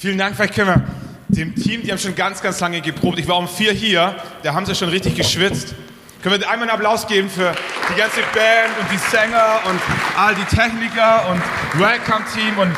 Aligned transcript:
Vielen 0.00 0.16
Dank. 0.16 0.34
Vielleicht 0.34 0.54
können 0.54 0.68
wir 0.68 0.82
dem 1.28 1.54
Team, 1.54 1.82
die 1.82 1.90
haben 1.90 1.98
schon 1.98 2.14
ganz, 2.14 2.40
ganz 2.40 2.58
lange 2.60 2.80
geprobt. 2.80 3.18
Ich 3.18 3.28
war 3.28 3.36
um 3.36 3.46
vier 3.46 3.74
hier, 3.74 4.16
da 4.42 4.54
haben 4.54 4.64
sie 4.64 4.74
schon 4.74 4.88
richtig 4.88 5.14
geschwitzt. 5.14 5.74
Können 6.22 6.40
wir 6.40 6.50
einmal 6.50 6.70
einen 6.70 6.78
Applaus 6.78 7.06
geben 7.06 7.28
für 7.28 7.52
die 7.92 8.00
ganze 8.00 8.20
Band 8.32 8.78
und 8.80 8.90
die 8.90 8.96
Sänger 8.96 9.60
und 9.68 9.78
all 10.16 10.34
die 10.34 10.44
Techniker 10.44 11.28
und 11.28 11.42
Welcome-Team 11.78 12.58
und 12.60 12.74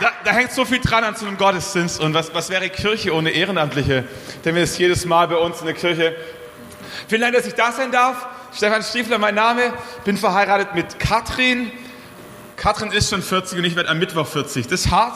da, 0.00 0.10
da, 0.24 0.30
hängt 0.30 0.52
so 0.52 0.64
viel 0.64 0.80
dran 0.80 1.04
an 1.04 1.16
so 1.16 1.26
einem 1.26 1.36
Gottesdienst. 1.36 2.00
Und 2.00 2.14
was, 2.14 2.32
was 2.32 2.48
wäre 2.48 2.70
Kirche 2.70 3.14
ohne 3.14 3.28
Ehrenamtliche? 3.28 4.04
Denn 4.42 4.54
wir 4.54 4.62
das 4.62 4.78
jedes 4.78 5.04
Mal 5.04 5.28
bei 5.28 5.36
uns 5.36 5.60
in 5.60 5.66
der 5.66 5.74
Kirche. 5.74 6.16
Vielen 7.08 7.20
Dank, 7.20 7.34
dass 7.34 7.46
ich 7.46 7.56
da 7.56 7.72
sein 7.72 7.92
darf. 7.92 8.26
Stefan 8.56 8.82
Stiefler, 8.82 9.18
mein 9.18 9.34
Name. 9.34 9.74
Bin 10.06 10.16
verheiratet 10.16 10.74
mit 10.74 10.98
Katrin. 10.98 11.70
Katrin 12.56 12.90
ist 12.90 13.10
schon 13.10 13.20
40 13.20 13.58
und 13.58 13.66
ich 13.66 13.76
werde 13.76 13.90
am 13.90 13.98
Mittwoch 13.98 14.26
40. 14.26 14.66
Das 14.66 14.86
ist 14.86 14.90
hart. 14.90 15.14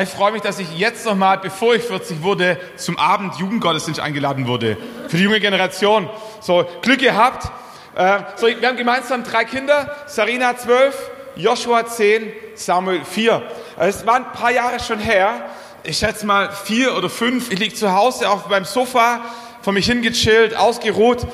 Ich 0.00 0.08
freue 0.08 0.32
mich, 0.32 0.40
dass 0.40 0.58
ich 0.58 0.78
jetzt 0.78 1.04
nochmal, 1.04 1.36
bevor 1.36 1.74
ich 1.74 1.82
40 1.82 2.22
wurde, 2.22 2.58
zum 2.76 2.98
Abend 2.98 3.34
Jugendgottesdienst 3.36 4.00
eingeladen 4.00 4.46
wurde. 4.46 4.78
Für 5.08 5.18
die 5.18 5.24
junge 5.24 5.38
Generation. 5.38 6.08
So, 6.40 6.64
Glück 6.80 7.00
gehabt. 7.00 7.50
Äh, 7.94 8.20
so, 8.36 8.46
wir 8.46 8.66
haben 8.66 8.78
gemeinsam 8.78 9.22
drei 9.22 9.44
Kinder. 9.44 9.94
Sarina 10.06 10.56
12, 10.56 11.10
Joshua 11.36 11.84
10, 11.84 12.32
Samuel 12.54 13.04
4. 13.04 13.42
Es 13.76 14.06
waren 14.06 14.24
ein 14.24 14.32
paar 14.32 14.50
Jahre 14.50 14.80
schon 14.80 14.98
her. 14.98 15.44
Ich 15.82 15.98
schätze 15.98 16.24
mal 16.24 16.50
vier 16.50 16.96
oder 16.96 17.10
fünf. 17.10 17.52
Ich 17.52 17.58
liege 17.58 17.74
zu 17.74 17.92
Hause 17.92 18.30
auf 18.30 18.48
meinem 18.48 18.64
Sofa, 18.64 19.20
vor 19.60 19.74
mich 19.74 19.84
hingechillt, 19.84 20.56
ausgeruht. 20.56 21.26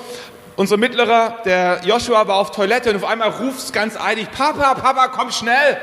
Unser 0.56 0.78
Mittlerer, 0.78 1.42
der 1.44 1.82
Joshua, 1.84 2.26
war 2.26 2.34
auf 2.34 2.50
Toilette 2.50 2.90
und 2.90 2.96
auf 2.96 3.04
einmal 3.04 3.28
ruft 3.28 3.72
ganz 3.72 3.96
eilig, 3.96 4.28
Papa, 4.32 4.74
Papa, 4.74 5.06
komm 5.06 5.30
schnell, 5.30 5.78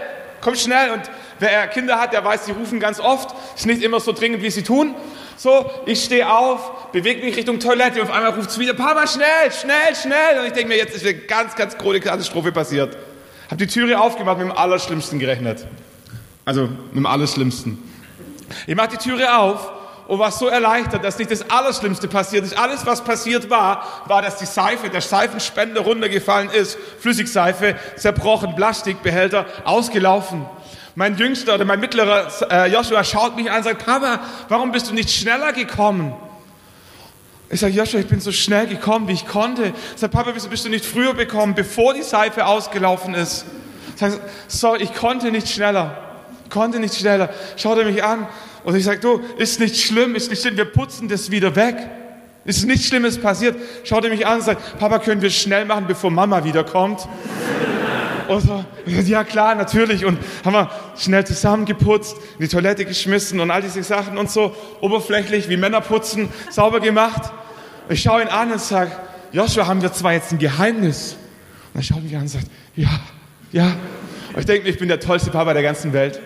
komm 0.46 0.56
schnell. 0.56 0.92
Und 0.92 1.02
Wer 1.40 1.68
Kinder 1.68 2.00
hat, 2.00 2.14
der 2.14 2.24
weiß, 2.24 2.46
sie 2.46 2.52
rufen 2.52 2.80
ganz 2.80 3.00
oft. 3.00 3.36
Ist 3.56 3.66
nicht 3.66 3.84
immer 3.84 4.00
so 4.00 4.14
dringend, 4.14 4.42
wie 4.42 4.50
sie 4.50 4.64
tun. 4.64 4.96
So, 5.38 5.70
ich 5.86 6.02
stehe 6.02 6.32
auf, 6.32 6.92
bewege 6.94 7.24
mich 7.26 7.36
Richtung 7.36 7.60
Toilette 7.60 8.02
und 8.02 8.10
auf 8.10 8.16
einmal 8.16 8.32
ruft 8.32 8.52
es 8.52 8.60
wieder, 8.60 8.74
Papa, 8.74 9.06
schnell, 9.06 9.52
schnell, 9.52 9.96
schnell. 10.02 10.40
Und 10.40 10.46
ich 10.46 10.54
denke 10.54 10.70
mir, 10.70 10.78
jetzt 10.78 10.96
ist 10.96 11.04
eine 11.04 11.16
ganz, 11.16 11.56
ganz 11.56 11.78
große 11.78 12.00
Katastrophe 12.00 12.54
passiert. 12.54 12.96
Hab 13.52 13.58
die 13.58 13.68
Türe 13.68 14.00
aufgemacht, 14.00 14.38
mit 14.38 14.48
dem 14.48 14.58
Allerschlimmsten 14.58 15.20
gerechnet. 15.20 15.68
Also, 16.46 16.64
mit 16.64 16.96
dem 16.96 17.06
Allerschlimmsten. 17.06 17.84
Ich 18.66 18.76
mache 18.76 18.90
die 18.90 18.98
Türe 18.98 19.38
auf 19.38 19.72
und 20.08 20.20
war 20.20 20.32
so 20.32 20.48
erleichtert, 20.48 21.04
dass 21.04 21.18
nicht 21.18 21.32
das 21.32 21.50
Allerschlimmste 21.50 22.08
passiert 22.08 22.46
ist. 22.46 22.58
Alles, 22.58 22.86
was 22.86 23.04
passiert 23.04 23.50
war, 23.50 24.04
war, 24.06 24.22
dass 24.22 24.38
die 24.38 24.46
Seife, 24.46 24.90
der 24.90 25.02
Seifenspender 25.02 25.82
runtergefallen 25.82 26.50
ist, 26.50 26.78
Flüssigseife, 27.00 27.76
zerbrochen, 27.96 28.56
Plastikbehälter, 28.56 29.46
ausgelaufen. 29.64 30.46
Mein 30.94 31.18
Jüngster 31.18 31.56
oder 31.56 31.66
mein 31.66 31.80
mittlerer 31.80 32.28
äh, 32.50 32.72
Joshua 32.72 33.04
schaut 33.04 33.36
mich 33.36 33.50
an 33.50 33.58
und 33.58 33.64
sagt, 33.64 33.86
Papa, 33.86 34.20
warum 34.48 34.72
bist 34.72 34.90
du 34.90 34.94
nicht 34.94 35.10
schneller 35.10 35.52
gekommen? 35.52 36.14
Ich 37.50 37.60
sage, 37.60 37.74
Joshua, 37.74 38.00
ich 38.00 38.08
bin 38.08 38.22
so 38.22 38.32
schnell 38.32 38.68
gekommen, 38.68 39.08
wie 39.08 39.14
ich 39.14 39.28
konnte. 39.28 39.74
Ich 39.94 40.00
sage, 40.00 40.12
Papa, 40.12 40.32
wieso 40.34 40.50
bist 40.50 40.66
du 40.66 40.70
nicht 40.70 40.86
früher 40.86 41.14
gekommen, 41.14 41.54
bevor 41.54 41.94
die 41.94 42.02
Seife 42.02 42.46
ausgelaufen 42.46 43.14
ist? 43.14 43.46
Ich 43.96 44.00
sage, 44.00 44.20
sorry, 44.48 44.84
ich 44.84 44.94
konnte 44.94 45.32
nicht 45.32 45.50
schneller. 45.50 45.98
Ich 46.46 46.50
konnte 46.50 46.80
nicht 46.80 46.96
schneller. 46.96 47.30
Schaut 47.58 47.78
er 47.78 47.86
mich 47.86 48.04
an 48.04 48.28
und 48.66 48.76
ich 48.76 48.84
sage, 48.84 49.00
du, 49.00 49.22
ist 49.38 49.60
nicht 49.60 49.78
schlimm, 49.78 50.16
ist 50.16 50.32
nicht 50.32 50.42
schlimm, 50.42 50.58
wir 50.58 50.66
putzen 50.66 51.08
das 51.08 51.30
wieder 51.30 51.56
weg. 51.56 51.76
Ist 52.46 52.66
nichts 52.66 52.88
Schlimmes 52.88 53.20
passiert. 53.20 53.56
Schaut 53.84 54.04
er 54.04 54.10
mich 54.10 54.26
an 54.26 54.38
und 54.38 54.44
sagt, 54.44 54.80
Papa, 54.80 55.00
können 55.00 55.22
wir 55.22 55.30
schnell 55.30 55.66
machen, 55.66 55.86
bevor 55.88 56.10
Mama 56.12 56.44
wiederkommt? 56.44 57.08
Und 58.28 58.42
so, 58.42 58.66
ja 58.88 59.24
klar, 59.24 59.54
natürlich. 59.54 60.04
Und 60.04 60.18
haben 60.44 60.54
wir 60.54 60.72
schnell 60.98 61.24
zusammengeputzt, 61.28 62.18
in 62.40 62.46
die 62.46 62.48
Toilette 62.48 62.84
geschmissen 62.84 63.40
und 63.40 63.52
all 63.52 63.62
diese 63.62 63.84
Sachen 63.84 64.18
und 64.18 64.32
so 64.32 64.56
oberflächlich 64.82 65.48
wie 65.48 65.58
Männer 65.58 65.80
putzen, 65.80 66.30
sauber 66.50 66.80
gemacht. 66.80 67.32
Ich 67.88 68.02
schaue 68.02 68.24
ihn 68.24 68.28
an 68.28 68.52
und 68.52 68.60
sage, 68.60 68.92
Joshua, 69.32 69.68
haben 69.68 69.84
wir 69.84 69.94
zwar 69.94 70.14
jetzt 70.14 70.32
ein 70.32 70.40
Geheimnis? 70.40 71.18
Und 71.72 71.82
er 71.82 71.84
schaut 71.84 72.02
mich 72.02 72.16
an 72.16 72.24
und 72.24 72.30
sagt, 72.30 72.48
ja, 72.76 73.00
ja. 73.52 73.76
Und 74.34 74.40
ich 74.40 74.46
denke, 74.48 74.68
ich 74.68 74.80
bin 74.80 74.88
der 74.88 75.00
tollste 75.00 75.30
Papa 75.30 75.54
der 75.54 75.62
ganzen 75.62 75.94
Welt. 75.94 76.20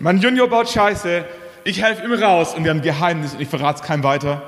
Mein 0.00 0.18
Junior 0.18 0.48
baut 0.48 0.70
Scheiße, 0.70 1.26
ich 1.66 1.82
helfe 1.82 2.04
ihm 2.04 2.12
raus 2.12 2.54
und 2.54 2.62
wir 2.64 2.70
haben 2.70 2.78
ein 2.78 2.82
Geheimnis 2.82 3.34
und 3.34 3.40
ich 3.40 3.48
verrate 3.48 3.80
es 3.80 3.86
keinem 3.86 4.04
weiter. 4.04 4.40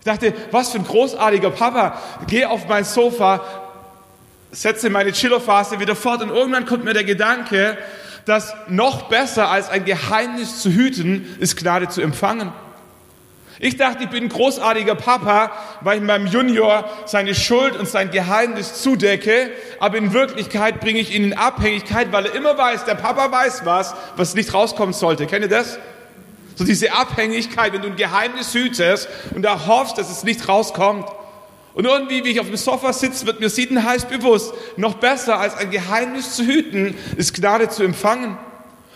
Ich 0.00 0.04
dachte, 0.04 0.34
was 0.50 0.70
für 0.70 0.78
ein 0.78 0.84
großartiger 0.84 1.50
Papa. 1.50 1.98
Geh 2.26 2.44
auf 2.44 2.68
mein 2.68 2.84
Sofa, 2.84 3.40
setze 4.52 4.90
meine 4.90 5.12
Chillerphase 5.12 5.80
wieder 5.80 5.96
fort 5.96 6.22
und 6.22 6.28
irgendwann 6.28 6.66
kommt 6.66 6.84
mir 6.84 6.92
der 6.92 7.04
Gedanke, 7.04 7.78
dass 8.26 8.54
noch 8.68 9.04
besser 9.04 9.50
als 9.50 9.70
ein 9.70 9.86
Geheimnis 9.86 10.60
zu 10.60 10.70
hüten, 10.70 11.36
ist 11.40 11.56
Gnade 11.56 11.88
zu 11.88 12.02
empfangen. 12.02 12.52
Ich 13.60 13.76
dachte, 13.76 14.04
ich 14.04 14.10
bin 14.10 14.24
ein 14.24 14.28
großartiger 14.28 14.94
Papa, 14.94 15.50
weil 15.80 15.98
ich 15.98 16.04
meinem 16.04 16.26
Junior 16.26 16.88
seine 17.06 17.34
Schuld 17.34 17.76
und 17.76 17.88
sein 17.88 18.10
Geheimnis 18.10 18.82
zudecke, 18.82 19.50
aber 19.80 19.96
in 19.96 20.12
Wirklichkeit 20.12 20.80
bringe 20.80 21.00
ich 21.00 21.14
ihn 21.14 21.24
in 21.24 21.32
Abhängigkeit, 21.32 22.12
weil 22.12 22.26
er 22.26 22.34
immer 22.34 22.56
weiß, 22.56 22.84
der 22.84 22.94
Papa 22.94 23.32
weiß 23.32 23.64
was, 23.64 23.94
was 24.16 24.34
nicht 24.34 24.52
rauskommen 24.52 24.92
sollte. 24.92 25.26
Kennt 25.26 25.42
ihr 25.42 25.48
das? 25.48 25.78
So 26.58 26.64
diese 26.64 26.92
Abhängigkeit, 26.92 27.72
wenn 27.72 27.82
du 27.82 27.86
ein 27.86 27.94
Geheimnis 27.94 28.52
hütest 28.52 29.08
und 29.32 29.42
da 29.42 29.68
hoffst, 29.68 29.96
dass 29.96 30.10
es 30.10 30.24
nicht 30.24 30.48
rauskommt. 30.48 31.06
Und 31.72 31.84
irgendwie, 31.84 32.24
wie 32.24 32.30
ich 32.30 32.40
auf 32.40 32.48
dem 32.48 32.56
Sofa 32.56 32.92
sitze, 32.92 33.26
wird 33.26 33.38
mir 33.38 33.48
siedenheiß 33.48 34.06
bewusst, 34.06 34.52
noch 34.76 34.94
besser 34.94 35.38
als 35.38 35.54
ein 35.54 35.70
Geheimnis 35.70 36.34
zu 36.34 36.44
hüten, 36.44 36.96
ist 37.16 37.32
Gnade 37.34 37.68
zu 37.68 37.84
empfangen. 37.84 38.36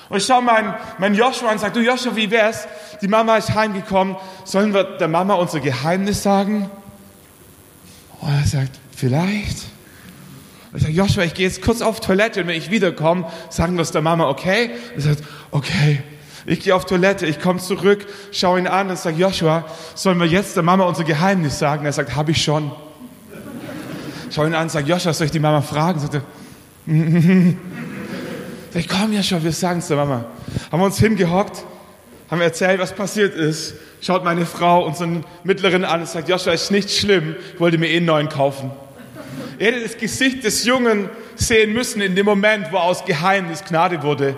Und 0.08 0.16
ich 0.16 0.26
schaue 0.26 0.42
meinen 0.42 0.74
mein 0.98 1.14
Joshua 1.14 1.50
an 1.50 1.54
und 1.54 1.60
sage, 1.60 1.74
du 1.74 1.80
Joshua, 1.86 2.16
wie 2.16 2.32
wär's? 2.32 2.66
Die 3.00 3.06
Mama 3.06 3.36
ist 3.36 3.54
heimgekommen, 3.54 4.16
sollen 4.42 4.74
wir 4.74 4.82
der 4.82 5.06
Mama 5.06 5.34
unser 5.34 5.60
Geheimnis 5.60 6.24
sagen? 6.24 6.68
Und 8.20 8.28
er 8.28 8.44
sagt, 8.44 8.80
vielleicht. 8.96 9.58
Und 10.72 10.78
ich 10.78 10.82
sage, 10.82 10.94
Joshua, 10.94 11.22
ich 11.22 11.34
gehe 11.34 11.46
jetzt 11.46 11.62
kurz 11.62 11.80
auf 11.80 12.00
Toilette 12.00 12.40
und 12.40 12.48
wenn 12.48 12.56
ich 12.56 12.72
wiederkomme, 12.72 13.30
sagen 13.50 13.76
wir 13.76 13.82
es 13.82 13.92
der 13.92 14.02
Mama, 14.02 14.28
okay? 14.28 14.70
Und 14.96 15.04
er 15.04 15.14
sagt, 15.14 15.22
okay. 15.52 16.02
Ich 16.44 16.60
gehe 16.60 16.74
auf 16.74 16.86
Toilette, 16.86 17.26
ich 17.26 17.40
komme 17.40 17.60
zurück, 17.60 18.04
schaue 18.32 18.58
ihn 18.58 18.66
an 18.66 18.90
und 18.90 18.98
sage, 18.98 19.16
Joshua, 19.16 19.64
sollen 19.94 20.18
wir 20.18 20.26
jetzt 20.26 20.56
der 20.56 20.64
Mama 20.64 20.84
unser 20.84 21.04
Geheimnis 21.04 21.58
sagen? 21.58 21.84
Er 21.84 21.92
sagt, 21.92 22.16
habe 22.16 22.32
ich 22.32 22.42
schon. 22.42 22.72
Schau 24.30 24.46
ihn 24.46 24.54
an 24.54 24.62
und 24.62 24.70
sage, 24.70 24.88
Joshua, 24.88 25.12
soll 25.12 25.26
ich 25.26 25.30
die 25.30 25.38
Mama 25.38 25.60
fragen? 25.60 26.00
Sagt 26.00 26.14
er, 26.14 26.22
sag 28.70 28.80
ich, 28.80 28.88
komm 28.88 29.12
Joshua, 29.12 29.42
wir 29.42 29.52
sagen 29.52 29.78
es 29.78 29.88
der 29.88 29.98
Mama. 29.98 30.24
Haben 30.72 30.80
wir 30.80 30.86
uns 30.86 30.98
hingehockt, 30.98 31.64
haben 32.30 32.40
erzählt, 32.40 32.80
was 32.80 32.92
passiert 32.92 33.34
ist. 33.34 33.74
Schaut 34.00 34.24
meine 34.24 34.44
Frau 34.46 34.84
unseren 34.84 35.24
Mittleren 35.44 35.84
an 35.84 36.00
und 36.00 36.08
sagt, 36.08 36.28
Joshua, 36.28 36.54
ist 36.54 36.72
nicht 36.72 36.90
schlimm, 36.90 37.36
ich 37.54 37.60
wollte 37.60 37.78
mir 37.78 37.88
eh 37.88 37.98
einen 37.98 38.06
neuen 38.06 38.28
kaufen. 38.28 38.72
Er 39.58 39.72
hätte 39.72 39.82
das 39.82 39.96
Gesicht 39.96 40.42
des 40.42 40.64
Jungen 40.64 41.08
sehen 41.36 41.72
müssen 41.72 42.02
in 42.02 42.16
dem 42.16 42.26
Moment, 42.26 42.72
wo 42.72 42.78
aus 42.78 43.04
Geheimnis 43.04 43.62
Gnade 43.62 44.02
wurde. 44.02 44.36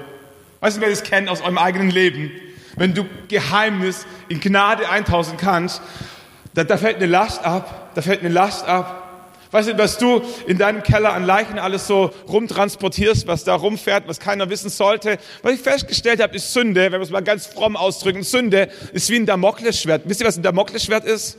Weißt 0.64 0.78
du, 0.78 0.80
wer 0.80 0.88
das 0.88 1.02
kennt 1.02 1.28
aus 1.28 1.42
eurem 1.42 1.58
eigenen 1.58 1.91
Leben? 1.91 2.30
Wenn 2.75 2.94
du 2.94 3.04
Geheimnis 3.28 4.06
in 4.30 4.41
Gnade 4.41 4.88
eintauschen 4.88 5.36
kannst, 5.36 5.82
da, 6.54 6.64
da 6.64 6.78
fällt 6.78 6.97
eine 6.97 7.04
Last 7.04 7.44
ab, 7.44 7.91
da 7.94 8.00
fällt 8.00 8.20
eine 8.20 8.30
Last 8.30 8.66
ab. 8.66 9.28
Weißt 9.50 9.69
du, 9.69 9.76
was 9.76 9.98
du 9.98 10.22
in 10.47 10.56
deinem 10.56 10.82
Keller 10.82 11.12
an 11.12 11.24
Leichen 11.24 11.58
alles 11.58 11.86
so 11.86 12.12
rumtransportierst, 12.28 13.26
was 13.26 13.44
da 13.44 13.54
rumfährt, 13.56 14.08
was 14.08 14.20
keiner 14.20 14.48
wissen 14.48 14.70
sollte? 14.70 15.19
Was 15.42 15.53
ich 15.53 15.60
festgestellt 15.60 16.22
habe, 16.22 16.34
ist 16.34 16.54
Sünde, 16.54 16.80
wenn 16.80 16.92
wir 16.92 17.03
es 17.03 17.10
mal 17.10 17.20
ganz 17.20 17.44
fromm 17.44 17.76
ausdrücken, 17.76 18.22
Sünde 18.22 18.70
ist 18.94 19.10
wie 19.10 19.16
ein 19.16 19.26
Damoklesschwert. 19.26 20.04
Wisst 20.06 20.22
ihr, 20.22 20.26
was 20.26 20.38
ein 20.38 20.42
Damoklesschwert 20.42 21.04
ist? 21.04 21.36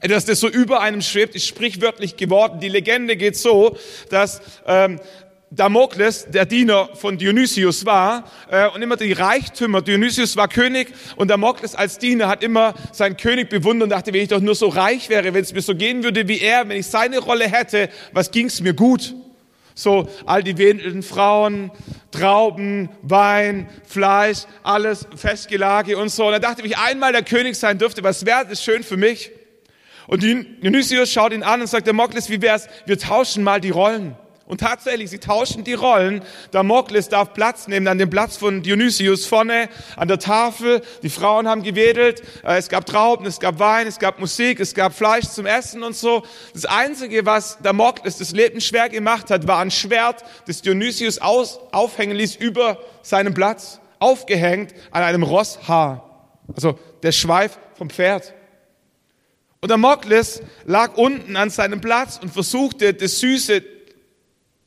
Etwas, 0.00 0.26
das 0.26 0.38
so 0.38 0.48
über 0.48 0.80
einem 0.80 1.02
schwebt, 1.02 1.34
ist 1.34 1.48
sprichwörtlich 1.48 2.16
geworden. 2.16 2.60
Die 2.60 2.68
Legende 2.68 3.16
geht 3.16 3.36
so, 3.36 3.76
dass 4.10 4.40
ähm, 4.64 5.00
Damokles, 5.50 6.26
der 6.28 6.44
Diener 6.44 6.90
von 6.94 7.16
Dionysius 7.16 7.86
war 7.86 8.24
äh, 8.50 8.68
und 8.68 8.82
immer 8.82 8.96
die 8.96 9.12
Reichtümer, 9.12 9.80
Dionysius 9.80 10.36
war 10.36 10.46
König 10.46 10.92
und 11.16 11.28
Damokles 11.28 11.74
als 11.74 11.96
Diener 11.96 12.28
hat 12.28 12.42
immer 12.42 12.74
seinen 12.92 13.16
König 13.16 13.48
bewundert 13.48 13.84
und 13.84 13.90
dachte, 13.90 14.12
wenn 14.12 14.20
ich 14.20 14.28
doch 14.28 14.40
nur 14.40 14.54
so 14.54 14.68
reich 14.68 15.08
wäre, 15.08 15.32
wenn 15.32 15.42
es 15.42 15.54
mir 15.54 15.62
so 15.62 15.74
gehen 15.74 16.04
würde 16.04 16.28
wie 16.28 16.40
er, 16.40 16.68
wenn 16.68 16.76
ich 16.76 16.86
seine 16.86 17.18
Rolle 17.18 17.48
hätte, 17.48 17.88
was 18.12 18.30
ging's 18.30 18.60
mir 18.60 18.74
gut? 18.74 19.14
So 19.74 20.08
all 20.26 20.42
die 20.42 20.58
wedelnden 20.58 21.02
Frauen, 21.02 21.70
Trauben, 22.10 22.90
Wein, 23.02 23.68
Fleisch, 23.86 24.40
alles 24.62 25.06
Festgelage 25.16 25.96
und 25.96 26.10
so. 26.10 26.26
Und 26.26 26.34
er 26.34 26.40
dachte, 26.40 26.62
wenn 26.62 26.70
ich 26.70 26.76
einmal 26.76 27.12
der 27.12 27.22
König 27.22 27.56
sein 27.56 27.78
dürfte, 27.78 28.02
was 28.02 28.26
wäre 28.26 28.44
das 28.44 28.62
schön 28.62 28.82
für 28.82 28.96
mich? 28.96 29.30
Und 30.08 30.22
Dionysius 30.22 31.10
schaut 31.10 31.32
ihn 31.32 31.42
an 31.42 31.60
und 31.60 31.68
sagt, 31.68 31.86
Damokles, 31.86 32.28
wie 32.28 32.42
wär's, 32.42 32.68
wir 32.86 32.98
tauschen 32.98 33.44
mal 33.44 33.60
die 33.60 33.70
Rollen. 33.70 34.16
Und 34.48 34.62
tatsächlich, 34.62 35.10
sie 35.10 35.18
tauschen 35.18 35.62
die 35.62 35.74
Rollen. 35.74 36.22
Damokles 36.52 37.10
darf 37.10 37.34
Platz 37.34 37.68
nehmen 37.68 37.86
an 37.86 37.98
dem 37.98 38.08
Platz 38.08 38.38
von 38.38 38.62
Dionysius 38.62 39.26
vorne 39.26 39.68
an 39.94 40.08
der 40.08 40.18
Tafel. 40.18 40.80
Die 41.02 41.10
Frauen 41.10 41.46
haben 41.46 41.62
gewedelt. 41.62 42.22
Äh, 42.42 42.56
es 42.56 42.70
gab 42.70 42.86
Trauben, 42.86 43.26
es 43.26 43.40
gab 43.40 43.58
Wein, 43.58 43.86
es 43.86 43.98
gab 43.98 44.18
Musik, 44.18 44.58
es 44.58 44.74
gab 44.74 44.94
Fleisch 44.94 45.26
zum 45.26 45.44
Essen 45.44 45.82
und 45.82 45.94
so. 45.94 46.24
Das 46.54 46.64
Einzige, 46.64 47.26
was 47.26 47.58
Damokles 47.62 48.16
das 48.16 48.32
Leben 48.32 48.62
schwer 48.62 48.88
gemacht 48.88 49.30
hat, 49.30 49.46
war 49.46 49.58
ein 49.58 49.70
Schwert, 49.70 50.24
das 50.46 50.62
Dionysius 50.62 51.18
aus, 51.18 51.60
aufhängen 51.70 52.16
ließ 52.16 52.36
über 52.36 52.78
seinem 53.02 53.34
Platz. 53.34 53.80
aufgehängt 53.98 54.74
an 54.90 55.02
einem 55.02 55.22
Rosshaar, 55.22 56.38
also 56.54 56.78
der 57.02 57.12
Schweif 57.12 57.58
vom 57.74 57.90
Pferd. 57.90 58.32
Und 59.60 59.70
Damokles 59.70 60.40
lag 60.66 60.96
unten 60.96 61.36
an 61.36 61.50
seinem 61.50 61.80
Platz 61.80 62.18
und 62.22 62.32
versuchte, 62.32 62.94
das 62.94 63.18
süße 63.18 63.62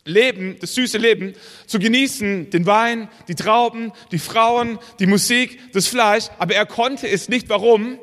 Leben, 0.04 0.58
das 0.60 0.74
süße 0.74 0.98
Leben 0.98 1.34
zu 1.68 1.78
genießen, 1.78 2.50
den 2.50 2.66
Wein, 2.66 3.08
die 3.28 3.36
Trauben, 3.36 3.92
die 4.12 4.20
Frauen, 4.20 4.80
die 5.00 5.06
Musik, 5.06 5.60
das 5.74 5.88
Fleisch, 5.88 6.26
aber 6.40 6.56
er 6.56 6.66
konnte 6.66 7.08
es 7.08 7.30
nicht. 7.30 7.50
Warum? 7.50 8.00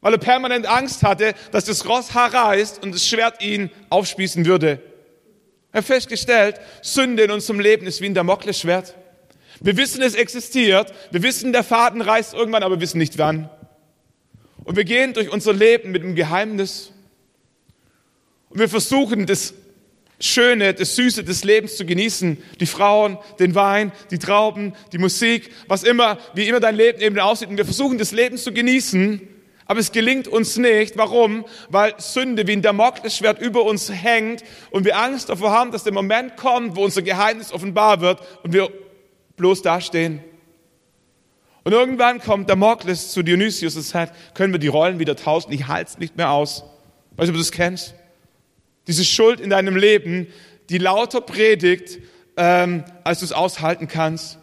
Weil 0.00 0.14
er 0.14 0.18
permanent 0.18 0.66
Angst 0.66 1.02
hatte, 1.02 1.34
dass 1.52 1.66
das 1.66 1.86
Ross 1.86 2.14
reißt 2.14 2.82
und 2.82 2.94
das 2.94 3.06
Schwert 3.06 3.42
ihn 3.42 3.70
aufspießen 3.90 4.46
würde. 4.46 4.80
Er 5.72 5.78
hat 5.78 5.84
festgestellt, 5.84 6.58
Sünde 6.80 7.24
in 7.24 7.30
unserem 7.30 7.60
Leben 7.60 7.86
ist 7.86 8.00
wie 8.00 8.06
ein 8.06 8.14
Damoklesschwert. 8.14 8.94
Wir 9.60 9.76
wissen, 9.76 10.00
es 10.02 10.14
existiert. 10.14 10.92
Wir 11.10 11.22
wissen, 11.22 11.52
der 11.52 11.64
Faden 11.64 12.00
reißt 12.00 12.34
irgendwann, 12.34 12.62
aber 12.62 12.76
wir 12.76 12.80
wissen 12.80 12.98
nicht 12.98 13.18
wann. 13.18 13.50
Und 14.64 14.76
wir 14.76 14.84
gehen 14.84 15.12
durch 15.12 15.30
unser 15.30 15.52
Leben 15.52 15.92
mit 15.92 16.02
dem 16.02 16.14
Geheimnis. 16.14 16.92
Und 18.48 18.58
wir 18.58 18.68
versuchen, 18.68 19.26
das 19.26 19.54
Schöne, 20.18 20.72
das 20.72 20.96
Süße 20.96 21.24
des 21.24 21.44
Lebens 21.44 21.76
zu 21.76 21.84
genießen. 21.84 22.38
Die 22.58 22.66
Frauen, 22.66 23.18
den 23.38 23.54
Wein, 23.54 23.92
die 24.10 24.18
Trauben, 24.18 24.74
die 24.92 24.98
Musik, 24.98 25.50
was 25.68 25.82
immer, 25.82 26.18
wie 26.34 26.48
immer 26.48 26.60
dein 26.60 26.76
Leben 26.76 27.00
eben 27.00 27.18
aussieht. 27.18 27.48
Und 27.48 27.58
wir 27.58 27.66
versuchen, 27.66 27.98
das 27.98 28.12
Leben 28.12 28.38
zu 28.38 28.52
genießen. 28.52 29.20
Aber 29.66 29.80
es 29.80 29.92
gelingt 29.92 30.28
uns 30.28 30.56
nicht. 30.56 30.96
Warum? 30.96 31.44
Weil 31.68 31.94
Sünde 31.98 32.46
wie 32.46 32.52
ein 32.52 32.62
Damoklesschwert 32.62 33.40
über 33.40 33.64
uns 33.64 33.90
hängt 33.92 34.42
und 34.70 34.84
wir 34.84 34.96
Angst 34.96 35.28
davor 35.28 35.50
haben, 35.50 35.72
dass 35.72 35.84
der 35.84 35.92
Moment 35.92 36.36
kommt, 36.36 36.76
wo 36.76 36.84
unser 36.84 37.02
Geheimnis 37.02 37.52
offenbar 37.52 38.00
wird 38.00 38.20
und 38.42 38.52
wir 38.52 38.70
bloß 39.36 39.62
dastehen. 39.62 40.22
Und 41.64 41.72
irgendwann 41.72 42.20
kommt 42.20 42.48
Damokles 42.48 43.10
zu 43.10 43.24
Dionysius 43.24 43.74
und 43.74 43.82
sagt, 43.82 44.36
können 44.36 44.54
wir 44.54 44.60
die 44.60 44.68
Rollen 44.68 45.00
wieder 45.00 45.16
tauschen? 45.16 45.52
Ich 45.52 45.66
halte 45.66 45.90
es 45.90 45.98
nicht 45.98 46.16
mehr 46.16 46.30
aus. 46.30 46.62
Weißt 47.16 47.28
du, 47.28 47.32
ob 47.32 47.34
du 47.34 47.38
das 47.38 47.50
kennst? 47.50 47.94
Diese 48.86 49.04
Schuld 49.04 49.40
in 49.40 49.50
deinem 49.50 49.76
Leben, 49.76 50.28
die 50.70 50.78
lauter 50.78 51.20
predigt, 51.20 51.98
ähm, 52.36 52.84
als 53.04 53.20
du 53.20 53.24
es 53.24 53.32
aushalten 53.32 53.88
kannst. 53.88 54.38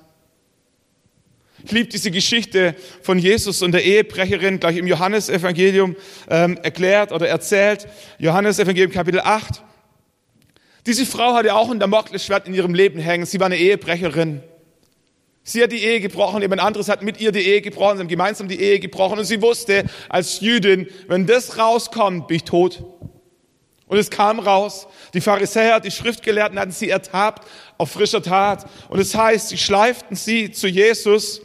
Ich 1.66 1.72
liebe 1.72 1.90
diese 1.90 2.12
Geschichte 2.12 2.76
von 3.02 3.18
Jesus 3.18 3.62
und 3.62 3.72
der 3.72 3.86
Ehebrecherin, 3.86 4.60
gleich 4.60 4.76
im 4.76 4.86
Johannesevangelium 4.86 5.96
ähm, 6.30 6.58
erklärt 6.62 7.14
oder 7.14 7.30
erzählt. 7.30 7.88
Johannesevangelium 8.20 8.92
Kapitel 8.92 9.22
8. 9.22 9.64
Diese 10.86 11.06
Frau 11.06 11.36
hatte 11.36 11.56
auch 11.56 11.72
ein 11.72 11.80
Damoklesschwert 11.80 12.48
in 12.48 12.54
ihrem 12.54 12.74
Leben 12.74 13.00
hängen. 13.00 13.26
Sie 13.26 13.40
war 13.40 13.46
eine 13.46 13.56
Ehebrecherin. 13.56 14.44
Sie 15.44 15.64
hat 15.64 15.72
die 15.72 15.84
Ehe 15.84 16.02
gebrochen, 16.02 16.42
jemand 16.42 16.62
anderes 16.62 16.90
hat 16.90 17.02
mit 17.02 17.20
ihr 17.20 17.32
die 17.34 17.42
Ehe 17.42 17.62
gebrochen, 17.62 17.98
sie 17.98 18.04
haben 18.04 18.08
gemeinsam 18.08 18.48
die 18.48 18.62
Ehe 18.62 18.80
gebrochen 18.80 19.20
und 19.20 19.26
sie 19.26 19.42
wusste 19.42 19.84
als 20.08 20.40
Jüdin, 20.40 20.88
wenn 21.10 21.28
das 21.28 21.58
rauskommt, 21.58 22.28
bin 22.28 22.38
ich 22.38 22.44
tot. 22.46 22.82
Und 23.94 24.00
es 24.00 24.10
kam 24.10 24.40
raus. 24.40 24.88
Die 25.14 25.22
Pharisäer, 25.22 25.80
die 25.80 25.92
Schriftgelehrten 25.92 26.58
hatten 26.58 26.72
sie 26.72 26.90
ertappt 26.90 27.48
auf 27.78 27.92
frischer 27.92 28.24
Tat. 28.24 28.66
Und 28.90 28.98
es 28.98 29.14
heißt, 29.14 29.50
sie 29.50 29.58
schleiften 29.60 30.16
sie 30.16 30.50
zu 30.52 30.68
Jesus. 30.68 31.42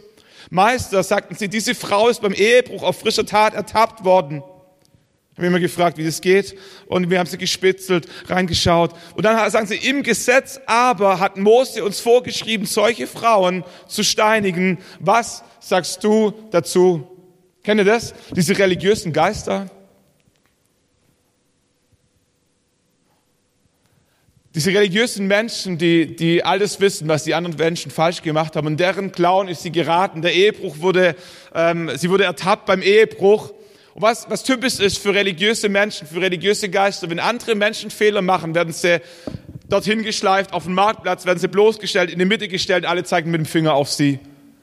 Meister, 0.49 1.03
sagten 1.03 1.35
sie, 1.35 1.49
diese 1.49 1.75
Frau 1.75 2.09
ist 2.09 2.23
beim 2.23 2.33
Ehebruch 2.33 2.83
auf 2.83 3.01
frischer 3.01 3.27
Tat 3.27 3.53
ertappt 3.53 4.03
worden. 4.03 4.43
Ich 5.33 5.37
habe 5.37 5.47
immer 5.47 5.61
gefragt, 5.61 5.99
wie 5.99 6.07
das 6.07 6.23
geht. 6.23 6.57
Und 6.87 7.11
wir 7.11 7.19
haben 7.19 7.27
sie 7.27 7.37
gespitzelt, 7.37 8.09
reingeschaut. 8.29 8.95
Und 9.15 9.27
dann 9.27 9.51
sagen 9.51 9.67
sie, 9.67 9.77
im 9.77 10.03
Gesetz 10.03 10.59
aber 10.65 11.21
hat 11.21 11.37
Mose 11.37 11.85
uns 11.85 12.01
vorgeschrieben, 12.01 12.65
solche 12.65 13.07
Frauen 13.07 13.63
zu 13.89 14.03
steinigen. 14.03 14.79
Was 15.01 15.45
sagst 15.61 16.03
du 16.03 16.33
dazu? 16.51 17.07
Kennt 17.63 17.79
ihr 17.79 17.85
das? 17.85 18.15
Diese 18.35 18.57
religiösen 18.57 19.13
Geister? 19.13 19.69
Diese 24.59 24.75
religiösen 24.75 25.29
Menschen, 25.29 25.79
die, 25.79 26.17
die 26.17 26.43
alles 26.43 26.81
wissen, 26.81 27.07
was 27.07 27.23
die 27.23 27.33
anderen 27.33 27.57
Menschen 27.57 27.93
falsch 27.93 28.23
gemacht 28.23 28.57
haben, 28.57 28.67
und 28.67 28.81
deren 28.81 29.13
Clown 29.13 29.47
ist 29.47 29.63
sie 29.63 29.71
geraten. 29.71 30.21
Der 30.21 30.35
Ehebruch 30.35 30.81
wurde, 30.81 31.15
ähm, 31.55 31.93
sie 31.95 32.11
wurde 32.11 32.25
ertappt 32.25 32.67
beim 32.67 32.83
Ehebruch. 32.83 33.51
Und 33.95 34.03
was, 34.03 34.29
was 34.31 34.43
typisch 34.43 34.81
ist 34.81 34.99
für 34.99 35.15
religiöse 35.15 35.69
Menschen, 35.69 36.09
für 36.09 36.21
religiöse 36.21 36.71
Geister, 36.71 37.09
wenn 37.09 37.21
andere 37.21 37.55
Menschen 37.55 37.91
Fehler 37.91 38.21
machen, 38.21 38.57
werden 38.57 38.73
sie 38.73 39.01
dorthin 39.69 40.03
geschleift, 40.03 40.53
auf 40.53 40.65
den 40.65 40.75
Marktplatz, 40.75 41.25
werden 41.25 41.39
sie 41.39 41.47
bloßgestellt, 41.47 42.11
in 42.11 42.19
die 42.19 42.25
Mitte 42.25 42.49
gestellt, 42.49 42.85
alle 42.85 43.05
zeigen 43.05 43.31
mit 43.31 43.39
dem 43.39 43.47
Finger 43.47 43.75
auf 43.75 43.93
sie. 43.93 44.19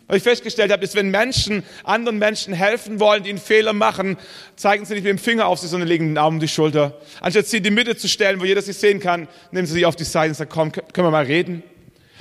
Was 0.07 0.17
ich 0.17 0.23
festgestellt 0.23 0.71
habe, 0.71 0.83
ist, 0.83 0.93
wenn 0.93 1.09
Menschen 1.09 1.63
anderen 1.83 2.19
Menschen 2.19 2.53
helfen 2.53 2.99
wollen, 2.99 3.23
die 3.23 3.31
einen 3.31 3.39
Fehler 3.39 3.73
machen, 3.73 4.17
zeigen 4.55 4.85
sie 4.85 4.93
nicht 4.93 5.03
mit 5.03 5.09
dem 5.09 5.17
Finger 5.17 5.47
auf 5.47 5.59
sie, 5.59 5.67
sondern 5.67 5.89
legen 5.89 6.09
den 6.09 6.17
Arm 6.19 6.35
um 6.35 6.39
die 6.39 6.47
Schulter. 6.47 6.99
Anstatt 7.21 7.47
sie 7.47 7.57
in 7.57 7.63
die 7.63 7.71
Mitte 7.71 7.97
zu 7.97 8.07
stellen, 8.07 8.39
wo 8.39 8.45
jeder 8.45 8.61
sie 8.61 8.73
sehen 8.73 8.99
kann, 8.99 9.27
nehmen 9.51 9.65
sie 9.65 9.73
sie 9.73 9.85
auf 9.85 9.95
die 9.95 10.03
Seite 10.03 10.29
und 10.29 10.35
sagen, 10.35 10.51
komm, 10.53 10.71
können 10.71 11.07
wir 11.07 11.11
mal 11.11 11.25
reden? 11.25 11.63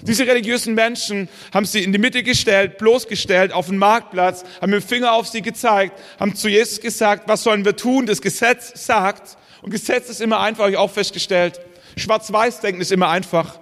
Diese 0.01 0.27
religiösen 0.27 0.75
Menschen 0.75 1.29
haben 1.53 1.67
sie 1.67 1.83
in 1.83 1.93
die 1.93 1.99
Mitte 1.99 2.23
gestellt, 2.23 2.79
bloßgestellt, 2.79 3.53
auf 3.53 3.67
den 3.67 3.79
Marktplatz, 3.79 4.45
haben 4.61 4.71
mit 4.71 4.83
dem 4.83 4.89
Finger 4.89 5.13
auf 5.13 5.29
sie 5.29 5.43
gezeigt, 5.43 5.99
haben 6.19 6.35
zu 6.35 6.49
Jesus 6.49 6.81
gesagt, 6.81 7.29
was 7.29 7.43
sollen 7.43 7.65
wir 7.65 7.77
tun? 7.77 8.07
Das 8.07 8.21
Gesetz 8.21 8.87
sagt, 8.87 9.37
und 9.63 9.71
Gesetz 9.71 10.09
ist 10.11 10.21
immer 10.21 10.41
einfach, 10.41 10.65
habe 10.65 10.73
ich 10.73 10.77
auch 10.77 10.91
festgestellt. 10.91 11.61
Schwarz-Weiß-Denken 11.97 12.81
ist 12.81 12.93
immer 12.93 13.09
einfach 13.09 13.61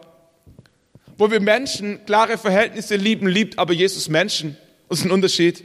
wo 1.23 1.31
wir 1.31 1.39
Menschen 1.39 2.05
klare 2.05 2.37
Verhältnisse 2.37 2.97
lieben, 2.97 3.29
liebt 3.29 3.57
aber 3.57 3.73
Jesus 3.73 4.09
Menschen. 4.09 4.57
Das 4.89 4.99
ist 4.99 5.05
ein 5.05 5.13
Unterschied. 5.13 5.63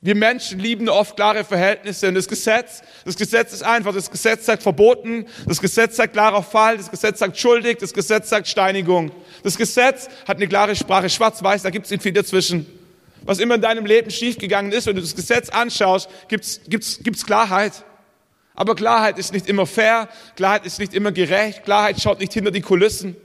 Wir 0.00 0.14
Menschen 0.14 0.60
lieben 0.60 0.88
oft 0.88 1.16
klare 1.16 1.42
Verhältnisse 1.42 2.06
und 2.06 2.14
das 2.14 2.28
Gesetz, 2.28 2.80
das 3.04 3.16
Gesetz 3.16 3.52
ist 3.52 3.64
einfach, 3.64 3.92
das 3.92 4.08
Gesetz 4.08 4.46
sagt 4.46 4.62
verboten, 4.62 5.26
das 5.48 5.60
Gesetz 5.60 5.96
sagt 5.96 6.12
klarer 6.12 6.44
Fall, 6.44 6.76
das 6.76 6.92
Gesetz 6.92 7.18
sagt 7.18 7.36
schuldig, 7.36 7.78
das 7.78 7.92
Gesetz 7.92 8.28
sagt 8.28 8.46
Steinigung. 8.46 9.10
Das 9.42 9.56
Gesetz 9.56 10.08
hat 10.28 10.36
eine 10.36 10.46
klare 10.46 10.76
Sprache, 10.76 11.10
schwarz-weiß, 11.10 11.62
da 11.62 11.70
gibt 11.70 11.86
es 11.86 11.90
nicht 11.90 12.04
viel 12.04 12.12
dazwischen. 12.12 12.66
Was 13.22 13.40
immer 13.40 13.56
in 13.56 13.62
deinem 13.62 13.84
Leben 13.84 14.12
schiefgegangen 14.12 14.70
ist, 14.70 14.86
wenn 14.86 14.94
du 14.94 15.02
das 15.02 15.16
Gesetz 15.16 15.48
anschaust, 15.48 16.08
gibt's 16.28 16.60
gibt's 16.68 17.00
gibt's 17.02 17.26
Klarheit. 17.26 17.82
Aber 18.54 18.76
Klarheit 18.76 19.18
ist 19.18 19.32
nicht 19.32 19.48
immer 19.48 19.66
fair, 19.66 20.08
Klarheit 20.36 20.64
ist 20.66 20.78
nicht 20.78 20.94
immer 20.94 21.10
gerecht, 21.10 21.64
Klarheit 21.64 22.00
schaut 22.00 22.20
nicht 22.20 22.32
hinter 22.32 22.52
die 22.52 22.60
Kulissen. 22.60 23.16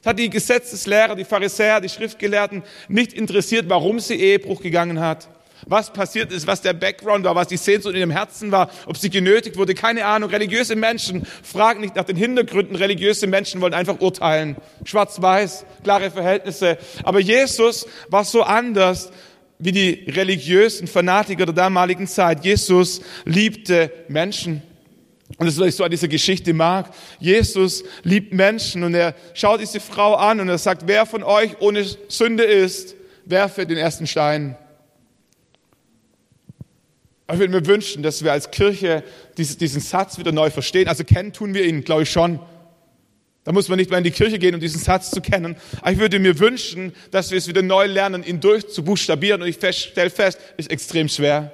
Es 0.00 0.06
hat 0.06 0.18
die 0.18 0.30
Gesetzeslehrer, 0.30 1.14
die 1.14 1.24
Pharisäer, 1.24 1.80
die 1.80 1.90
Schriftgelehrten 1.90 2.62
nicht 2.88 3.12
interessiert, 3.12 3.68
warum 3.68 4.00
sie 4.00 4.14
Ehebruch 4.14 4.62
gegangen 4.62 4.98
hat. 4.98 5.28
Was 5.66 5.92
passiert 5.92 6.32
ist, 6.32 6.46
was 6.46 6.62
der 6.62 6.72
Background 6.72 7.26
war, 7.26 7.34
was 7.34 7.48
die 7.48 7.58
Sehnsucht 7.58 7.92
in 7.92 8.00
ihrem 8.00 8.10
Herzen 8.10 8.50
war, 8.50 8.70
ob 8.86 8.96
sie 8.96 9.10
genötigt 9.10 9.58
wurde, 9.58 9.74
keine 9.74 10.06
Ahnung. 10.06 10.30
Religiöse 10.30 10.74
Menschen 10.74 11.26
fragen 11.42 11.82
nicht 11.82 11.96
nach 11.96 12.04
den 12.04 12.16
Hintergründen. 12.16 12.76
Religiöse 12.76 13.26
Menschen 13.26 13.60
wollen 13.60 13.74
einfach 13.74 14.00
urteilen. 14.00 14.56
Schwarz-Weiß, 14.84 15.66
klare 15.84 16.10
Verhältnisse. 16.10 16.78
Aber 17.04 17.20
Jesus 17.20 17.86
war 18.08 18.24
so 18.24 18.42
anders 18.42 19.10
wie 19.58 19.72
die 19.72 20.10
religiösen 20.10 20.86
Fanatiker 20.86 21.44
der 21.44 21.54
damaligen 21.54 22.06
Zeit. 22.06 22.42
Jesus 22.42 23.02
liebte 23.26 23.92
Menschen. 24.08 24.62
Und 25.40 25.46
das 25.46 25.54
ist, 25.54 25.60
was 25.60 25.68
ich 25.68 25.76
so 25.76 25.84
an 25.84 25.90
dieser 25.90 26.08
Geschichte 26.08 26.52
mag. 26.52 26.90
Jesus 27.18 27.82
liebt 28.02 28.34
Menschen 28.34 28.84
und 28.84 28.94
er 28.94 29.14
schaut 29.32 29.62
diese 29.62 29.80
Frau 29.80 30.14
an 30.14 30.38
und 30.38 30.50
er 30.50 30.58
sagt, 30.58 30.82
wer 30.84 31.06
von 31.06 31.22
euch 31.22 31.58
ohne 31.60 31.82
Sünde 32.08 32.44
ist, 32.44 32.94
werfe 33.24 33.64
den 33.64 33.78
ersten 33.78 34.06
Stein. 34.06 34.54
Ich 37.32 37.38
würde 37.38 37.54
mir 37.54 37.64
wünschen, 37.64 38.02
dass 38.02 38.22
wir 38.22 38.32
als 38.32 38.50
Kirche 38.50 39.02
diesen 39.38 39.80
Satz 39.80 40.18
wieder 40.18 40.30
neu 40.30 40.50
verstehen. 40.50 40.88
Also 40.88 41.04
kennen 41.04 41.32
tun 41.32 41.54
wir 41.54 41.64
ihn, 41.64 41.84
glaube 41.84 42.02
ich 42.02 42.10
schon. 42.10 42.38
Da 43.44 43.52
muss 43.52 43.70
man 43.70 43.78
nicht 43.78 43.88
mehr 43.88 43.96
in 43.96 44.04
die 44.04 44.10
Kirche 44.10 44.38
gehen, 44.38 44.54
um 44.54 44.60
diesen 44.60 44.82
Satz 44.82 45.10
zu 45.10 45.22
kennen. 45.22 45.56
Aber 45.80 45.92
ich 45.92 45.98
würde 45.98 46.18
mir 46.18 46.38
wünschen, 46.38 46.92
dass 47.12 47.30
wir 47.30 47.38
es 47.38 47.48
wieder 47.48 47.62
neu 47.62 47.86
lernen, 47.86 48.24
ihn 48.24 48.40
durchzubuchstabieren. 48.40 49.40
Und 49.40 49.48
ich 49.48 49.56
stelle 49.56 50.10
fest, 50.10 50.38
ist 50.58 50.70
extrem 50.70 51.08
schwer. 51.08 51.50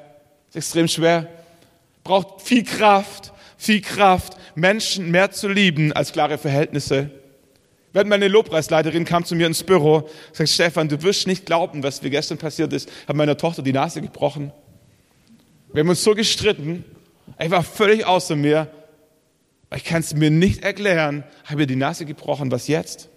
Ist 0.49 0.57
extrem 0.57 0.89
schwer. 0.89 1.29
Braucht 2.03 2.43
viel 2.43 2.65
Kraft, 2.65 3.33
viel 3.57 3.81
Kraft, 3.81 4.37
Menschen 4.55 5.11
mehr 5.11 5.31
zu 5.31 5.49
lieben 5.49 5.93
als 5.93 6.13
klare 6.13 6.39
Verhältnisse. 6.39 7.11
Wenn 7.93 8.09
meine 8.09 8.29
Lobpreisleiterin 8.29 9.05
kam 9.07 9.25
zu 9.25 9.35
mir 9.35 9.47
ins 9.47 9.63
Büro, 9.63 10.09
sagt 10.33 10.51
Stefan, 10.51 10.89
du 10.89 11.03
wirst 11.03 11.27
nicht 11.27 11.47
glauben, 11.47 11.83
was 11.83 12.03
mir 12.03 12.11
gestern 12.11 12.37
passiert 12.37 12.73
ist. 12.73 12.91
Habe 13.09 13.17
meiner 13.17 13.39
Tochter 13.39 13.63
die 13.63 13.73
Nase 13.73 14.03
gebrochen. 14.03 14.53
Wir 15.73 15.81
haben 15.81 15.89
uns 15.89 16.05
so 16.05 16.15
gestritten. 16.15 16.85
Ich 17.39 17.51
war 17.51 17.63
völlig 17.63 18.05
außer 18.07 18.37
mir. 18.37 18.71
Ich 19.75 19.85
kann 19.85 20.01
es 20.01 20.15
mir 20.15 20.31
nicht 20.31 20.63
erklären. 20.63 21.25
Habe 21.45 21.63
ihr 21.63 21.67
die 21.67 21.77
Nase 21.77 22.05
gebrochen. 22.05 22.51
Was 22.51 22.69
jetzt? 22.69 23.09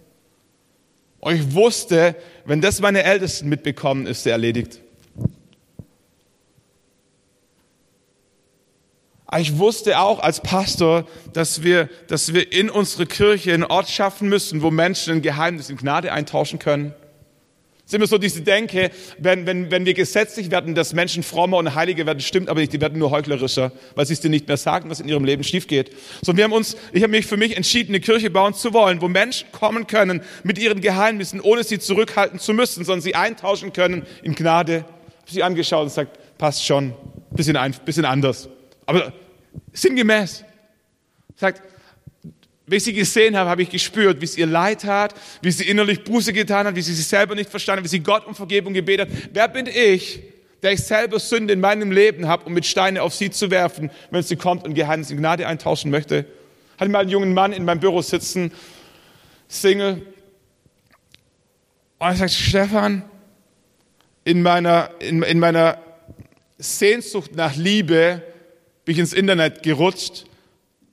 Und 1.20 1.36
ich 1.36 1.54
wusste, 1.54 2.16
wenn 2.46 2.62
das 2.62 2.80
meine 2.80 3.04
Ältesten 3.04 3.50
mitbekommen, 3.50 4.08
ist 4.08 4.24
sie 4.24 4.30
erledigt. 4.30 4.80
Ich 9.38 9.58
wusste 9.60 10.00
auch 10.00 10.20
als 10.20 10.42
Pastor, 10.42 11.06
dass 11.34 11.62
wir, 11.62 11.90
dass 12.08 12.34
wir 12.34 12.52
in 12.52 12.70
unsere 12.70 13.06
Kirche 13.06 13.54
einen 13.54 13.64
Ort 13.64 13.90
schaffen 13.90 14.28
müssen, 14.28 14.64
wo 14.64 14.72
Menschen 14.72 15.14
ein 15.14 15.22
Geheimnis 15.22 15.70
in 15.70 15.78
Gnade 15.78 16.12
eintauschen 16.12 16.58
können. 16.58 16.96
Es 17.90 17.94
ist 17.94 17.98
immer 17.98 18.08
so 18.08 18.20
diese 18.20 18.42
Denke, 18.42 18.92
wenn, 19.18 19.48
wenn, 19.48 19.72
wenn 19.72 19.86
wir 19.86 19.96
gesetzlich 19.96 20.52
werden, 20.52 20.76
dass 20.76 20.94
Menschen 20.94 21.24
frommer 21.24 21.58
und 21.58 21.74
heiliger 21.74 22.06
werden, 22.06 22.20
stimmt 22.20 22.48
aber 22.48 22.60
nicht, 22.60 22.72
die 22.72 22.82
werden 22.82 23.00
nur 23.00 23.10
heuchlerischer, 23.10 23.72
weil 23.96 24.06
sie 24.06 24.14
es 24.14 24.20
dir 24.20 24.30
nicht 24.30 24.48
mehr 24.48 24.58
sagen, 24.58 24.92
was 24.92 25.00
in 25.00 25.10
ihrem 25.10 25.26
Leben 25.26 25.44
schief 25.44 25.66
geht. 25.66 25.92
So, 26.22 26.38
wir 26.38 26.44
haben 26.44 26.52
uns, 26.52 26.78
ich 26.92 27.02
habe 27.02 27.12
mich 27.12 27.26
für 27.26 27.38
mich 27.38 27.58
entschieden, 27.58 27.90
eine 27.92 28.00
Kirche 28.00 28.30
bauen 28.30 28.54
zu 28.54 28.74
wollen, 28.74 29.02
wo 29.02 29.08
Menschen 29.08 29.52
kommen 29.52 29.88
können 29.88 30.22
mit 30.44 30.60
ihren 30.60 30.82
Geheimnissen, 30.82 31.40
ohne 31.40 31.64
sie 31.64 31.80
zurückhalten 31.80 32.40
zu 32.40 32.54
müssen, 32.54 32.86
sondern 32.86 33.02
sie 33.02 33.16
eintauschen 33.16 33.74
können 33.74 34.06
in 34.22 34.36
Gnade. 34.36 34.78
Ich 34.78 35.22
habe 35.22 35.32
sie 35.32 35.44
angeschaut 35.44 35.84
und 35.84 35.92
sagt, 35.92 36.38
passt 36.38 36.64
schon, 36.64 36.94
bisschen, 37.32 37.58
ein, 37.58 37.76
bisschen 37.86 38.06
anders, 38.06 38.50
aber 38.90 39.14
sinngemäß. 39.72 40.44
Sagt, 41.36 41.62
wie 42.66 42.76
ich 42.76 42.84
sie 42.84 42.94
gesehen 42.94 43.38
habe, 43.38 43.48
habe 43.48 43.62
ich 43.62 43.70
gespürt, 43.70 44.20
wie 44.20 44.26
es 44.26 44.36
ihr 44.36 44.48
leid 44.48 44.84
hat, 44.84 45.14
wie 45.44 45.52
sie 45.52 45.66
innerlich 45.66 46.04
Buße 46.04 46.34
getan 46.34 46.66
hat, 46.66 46.76
wie 46.76 46.82
sie 46.82 46.96
sich 46.96 47.06
selber 47.06 47.36
nicht 47.36 47.52
verstanden 47.52 47.80
hat, 47.80 47.86
wie 47.86 47.90
sie 47.90 48.00
Gott 48.00 48.26
um 48.26 48.34
Vergebung 48.34 48.74
gebetet 48.74 49.10
hat. 49.10 49.30
Wer 49.32 49.48
bin 49.48 49.68
ich, 49.68 50.22
der 50.64 50.72
ich 50.74 50.82
selber 50.82 51.20
Sünde 51.20 51.54
in 51.54 51.60
meinem 51.60 51.92
Leben 51.92 52.28
habe, 52.28 52.46
um 52.46 52.54
mit 52.54 52.66
Steine 52.66 53.04
auf 53.04 53.14
sie 53.14 53.30
zu 53.30 53.52
werfen, 53.52 53.92
wenn 54.10 54.24
sie 54.24 54.36
kommt 54.36 54.66
und 54.66 54.74
Geheimnis 54.74 55.12
in 55.12 55.18
Gnade 55.18 55.46
eintauschen 55.46 55.92
möchte? 55.92 56.26
Hatte 56.80 56.90
mal 56.90 57.02
einen 57.02 57.10
jungen 57.10 57.36
Mann 57.36 57.54
in 57.54 57.66
meinem 57.66 57.80
Büro 57.80 58.02
sitzen, 58.02 58.52
Single, 59.48 60.02
und 62.00 62.08
er 62.08 62.16
sagt, 62.16 62.32
Stefan, 62.32 63.04
in 64.24 64.42
meiner, 64.42 64.90
in, 65.00 65.22
in 65.22 65.38
meiner 65.38 65.78
Sehnsucht 66.58 67.36
nach 67.36 67.56
Liebe 67.56 68.24
bin 68.90 68.96
ich 68.96 69.02
ins 69.02 69.14
Internet 69.14 69.62
gerutscht 69.62 70.26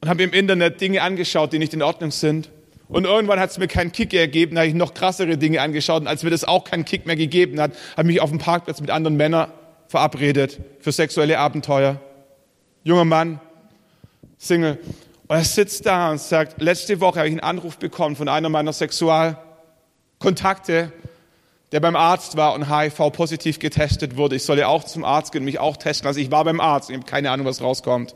und 0.03 0.11
habe 0.11 0.23
im 0.23 0.35
Internet 0.35 0.83
Dinge 0.83 1.01
angeschaut, 1.01 1.55
die 1.55 1.59
nicht 1.59 1.73
in 1.73 1.81
Ordnung 1.81 2.11
sind. 2.11 2.51
Und 2.89 3.07
irgendwann 3.07 3.41
hat 3.41 3.49
es 3.49 3.57
mir 3.57 3.69
keinen 3.69 3.91
Kick 3.91 4.13
ergeben, 4.13 4.59
habe 4.59 4.69
ich 4.69 4.75
noch 4.75 4.93
krassere 4.93 5.39
Dinge 5.39 5.63
angeschaut. 5.63 6.03
Und 6.03 6.07
als 6.07 6.23
mir 6.23 6.29
das 6.29 6.45
auch 6.45 6.65
keinen 6.65 6.85
Kick 6.85 7.07
mehr 7.07 7.17
gegeben 7.17 7.59
hat, 7.59 7.73
habe 7.97 8.03
ich 8.03 8.17
mich 8.17 8.21
auf 8.21 8.29
dem 8.29 8.39
Parkplatz 8.39 8.83
mit 8.83 8.91
anderen 8.91 9.17
Männern 9.17 9.51
verabredet 9.89 10.61
für 10.81 10.93
sexuelle 10.93 11.39
Abenteuer. 11.39 11.99
Junger 12.85 13.07
Mann, 13.07 13.41
Single. 14.37 14.79
Und 15.27 15.37
er 15.37 15.45
sitzt 15.45 15.87
da 15.87 16.11
und 16.11 16.21
sagt, 16.21 16.61
letzte 16.61 17.01
Woche 17.01 17.21
habe 17.21 17.29
ich 17.29 17.33
einen 17.33 17.41
Anruf 17.41 17.79
bekommen 17.79 18.15
von 18.15 18.29
einer 18.29 18.51
meiner 18.51 18.75
Sexualkontakte, 18.75 20.93
der 21.77 21.81
beim 21.81 21.95
Arzt 21.95 22.39
war 22.39 22.55
und 22.55 22.75
HIV-positiv 22.75 23.59
getestet 23.59 24.17
wurde. 24.17 24.37
Ich 24.37 24.45
solle 24.45 24.67
auch 24.67 24.85
zum 24.85 25.05
Arzt 25.05 25.31
gehen 25.31 25.43
und 25.43 25.45
mich 25.45 25.59
auch 25.59 25.77
testen 25.77 26.09
lassen. 26.09 26.21
Ich 26.21 26.31
war 26.31 26.43
beim 26.43 26.59
Arzt 26.59 26.89
ich 26.89 26.97
habe 26.97 27.05
keine 27.05 27.31
Ahnung, 27.31 27.45
was 27.45 27.61
rauskommt. 27.61 28.15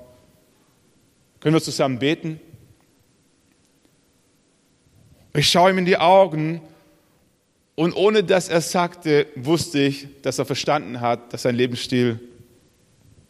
Können 1.40 1.54
wir 1.54 1.60
zusammen 1.60 1.98
beten? 1.98 2.40
Ich 5.34 5.50
schaue 5.50 5.72
ihm 5.72 5.76
in 5.76 5.84
die 5.84 5.98
Augen 5.98 6.62
und 7.74 7.92
ohne 7.92 8.24
dass 8.24 8.48
er 8.48 8.62
sagte, 8.62 9.26
wusste 9.36 9.80
ich, 9.80 10.06
dass 10.22 10.38
er 10.38 10.46
verstanden 10.46 11.02
hat, 11.02 11.34
dass 11.34 11.42
sein 11.42 11.54
Lebensstil 11.54 12.18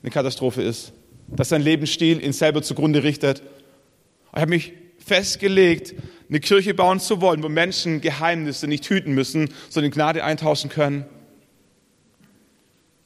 eine 0.00 0.12
Katastrophe 0.12 0.62
ist, 0.62 0.92
dass 1.26 1.49
sein 1.49 1.60
Lebensstil 1.60 2.25
ihn 2.25 2.32
selber 2.32 2.62
zugrunde 2.62 3.02
richtet. 3.02 3.42
Ich 4.32 4.40
habe 4.40 4.50
mich 4.50 4.75
festgelegt, 5.11 5.95
eine 6.29 6.38
Kirche 6.38 6.73
bauen 6.73 7.00
zu 7.00 7.21
wollen, 7.21 7.43
wo 7.43 7.49
Menschen 7.49 8.00
Geheimnisse 8.00 8.69
nicht 8.69 8.88
hüten 8.88 9.12
müssen, 9.12 9.50
sondern 9.69 9.90
Gnade 9.90 10.23
eintauschen 10.23 10.71
können. 10.71 11.05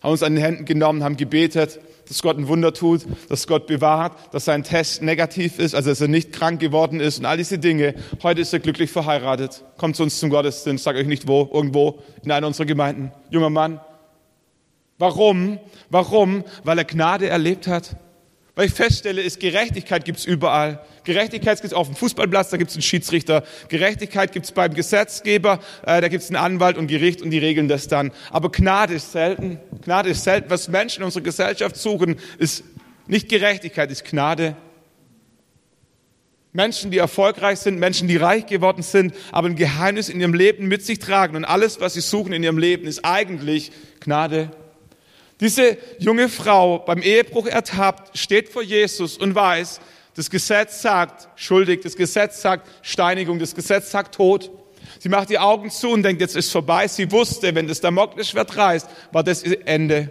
Haben 0.03 0.13
uns 0.13 0.23
an 0.23 0.35
den 0.35 0.45
Händen 0.45 0.67
genommen, 0.67 1.03
haben 1.03 1.17
gebetet 1.17 1.81
dass 2.07 2.21
Gott 2.21 2.37
ein 2.37 2.49
Wunder 2.49 2.75
tut, 2.75 3.07
dass 3.31 3.47
Gott 3.47 3.67
bewahrt, 3.67 4.13
dass 4.35 4.45
sein 4.45 4.63
Test 4.63 5.01
negativ 5.01 5.59
ist, 5.59 5.75
also 5.75 5.89
dass 5.89 6.03
er 6.03 6.09
nicht 6.09 6.33
krank 6.33 6.61
geworden 6.61 7.01
ist 7.01 7.19
und 7.19 7.25
all 7.25 7.39
diese 7.39 7.59
Dinge. 7.59 7.95
Heute 8.23 8.43
ist 8.43 8.53
er 8.53 8.61
glücklich 8.61 8.91
verheiratet. 8.91 9.65
Kommt 9.79 9.97
zu 9.97 10.03
uns 10.03 10.19
zum 10.19 10.29
Gottesdienst, 10.29 10.85
sag 10.85 10.97
euch 10.97 11.07
nicht 11.07 11.27
wo, 11.27 11.49
irgendwo 11.51 12.03
in 12.23 12.31
einer 12.31 12.47
unserer 12.47 12.67
Gemeinden. 12.67 13.11
Junger 13.31 13.49
Mann. 13.49 13.81
Warum? 14.99 15.59
Warum? 15.89 16.45
Weil 16.63 16.79
er 16.79 16.85
Gnade 16.85 17.29
erlebt 17.29 17.67
hat. 17.67 17.97
Weil 18.57 18.67
ich 18.67 18.73
feststelle, 18.73 19.21
ist 19.21 19.41
Gerechtigkeit 19.41 20.05
gibt's 20.05 20.25
überall. 20.25 20.85
Gerechtigkeit 21.03 21.61
gibt's 21.61 21.75
auf 21.75 21.89
dem 21.89 21.97
Fußballplatz, 21.97 22.51
da 22.51 22.57
gibt's 22.57 22.75
einen 22.75 22.83
Schiedsrichter. 22.83 23.43
Gerechtigkeit 23.69 24.31
gibt's 24.31 24.53
beim 24.53 24.73
Gesetzgeber, 24.75 25.59
äh, 25.85 26.01
da 26.01 26.07
gibt's 26.07 26.29
einen 26.29 26.37
Anwalt 26.37 26.79
und 26.79 26.87
Gericht 26.87 27.21
und 27.21 27.31
die 27.31 27.39
regeln 27.39 27.67
das 27.67 27.89
dann. 27.89 28.13
Aber 28.31 28.53
Gnade 28.53 28.95
ist 28.95 29.11
selten. 29.11 29.59
Gnade 29.83 30.11
ist 30.11 30.23
selten. 30.23 30.51
Was 30.51 30.69
Menschen 30.69 31.01
in 31.01 31.07
unserer 31.07 31.25
Gesellschaft 31.25 31.77
suchen, 31.77 32.17
ist 32.39 32.63
nicht 33.09 33.29
Gerechtigkeit, 33.29 33.91
ist 33.91 34.05
Gnade. 34.05 34.57
Menschen, 36.53 36.93
die 36.93 36.99
erfolgreich 36.99 37.59
sind, 37.59 37.81
Menschen, 37.81 38.07
die 38.07 38.17
reich 38.17 38.47
geworden 38.47 38.83
sind, 38.83 39.13
aber 39.33 39.49
ein 39.49 39.57
Geheimnis 39.57 40.09
in 40.09 40.21
ihrem 40.21 40.35
Leben 40.35 40.69
mit 40.69 40.87
sich 40.87 41.01
tragen 41.01 41.35
und 41.35 41.45
alles, 41.45 41.81
was 41.81 41.95
sie 41.95 42.01
suchen 42.01 42.33
in 42.33 42.45
ihrem 42.45 42.59
Leben, 42.59 42.87
ist 42.87 43.05
eigentlich 43.05 43.73
Gnade. 43.99 44.51
Diese 45.41 45.77
junge 45.99 46.29
Frau 46.29 46.79
beim 46.79 47.03
Ehebruch 47.03 47.47
ertappt, 47.47 48.17
steht 48.17 48.49
vor 48.49 48.63
Jesus 48.63 49.19
und 49.19 49.35
weiß, 49.35 49.81
das 50.15 50.31
Gesetz 50.31 50.81
sagt 50.81 51.29
schuldig, 51.35 51.81
das 51.81 51.97
Gesetz 51.97 52.41
sagt 52.41 52.69
Steinigung, 52.83 53.39
das 53.39 53.55
Gesetz 53.55 53.91
sagt 53.91 54.15
Tod. 54.15 54.51
Sie 55.01 55.09
macht 55.09 55.29
die 55.29 55.39
Augen 55.39 55.71
zu 55.71 55.91
und 55.91 56.05
denkt, 56.05 56.21
jetzt 56.21 56.37
ist 56.37 56.53
vorbei. 56.53 56.87
Sie 56.87 57.11
wusste, 57.11 57.55
wenn 57.55 57.67
das 57.67 57.81
Damoklesschwert 57.81 58.57
reißt, 58.57 58.89
war 59.13 59.25
das 59.25 59.43
ihr 59.43 59.67
Ende. 59.67 60.11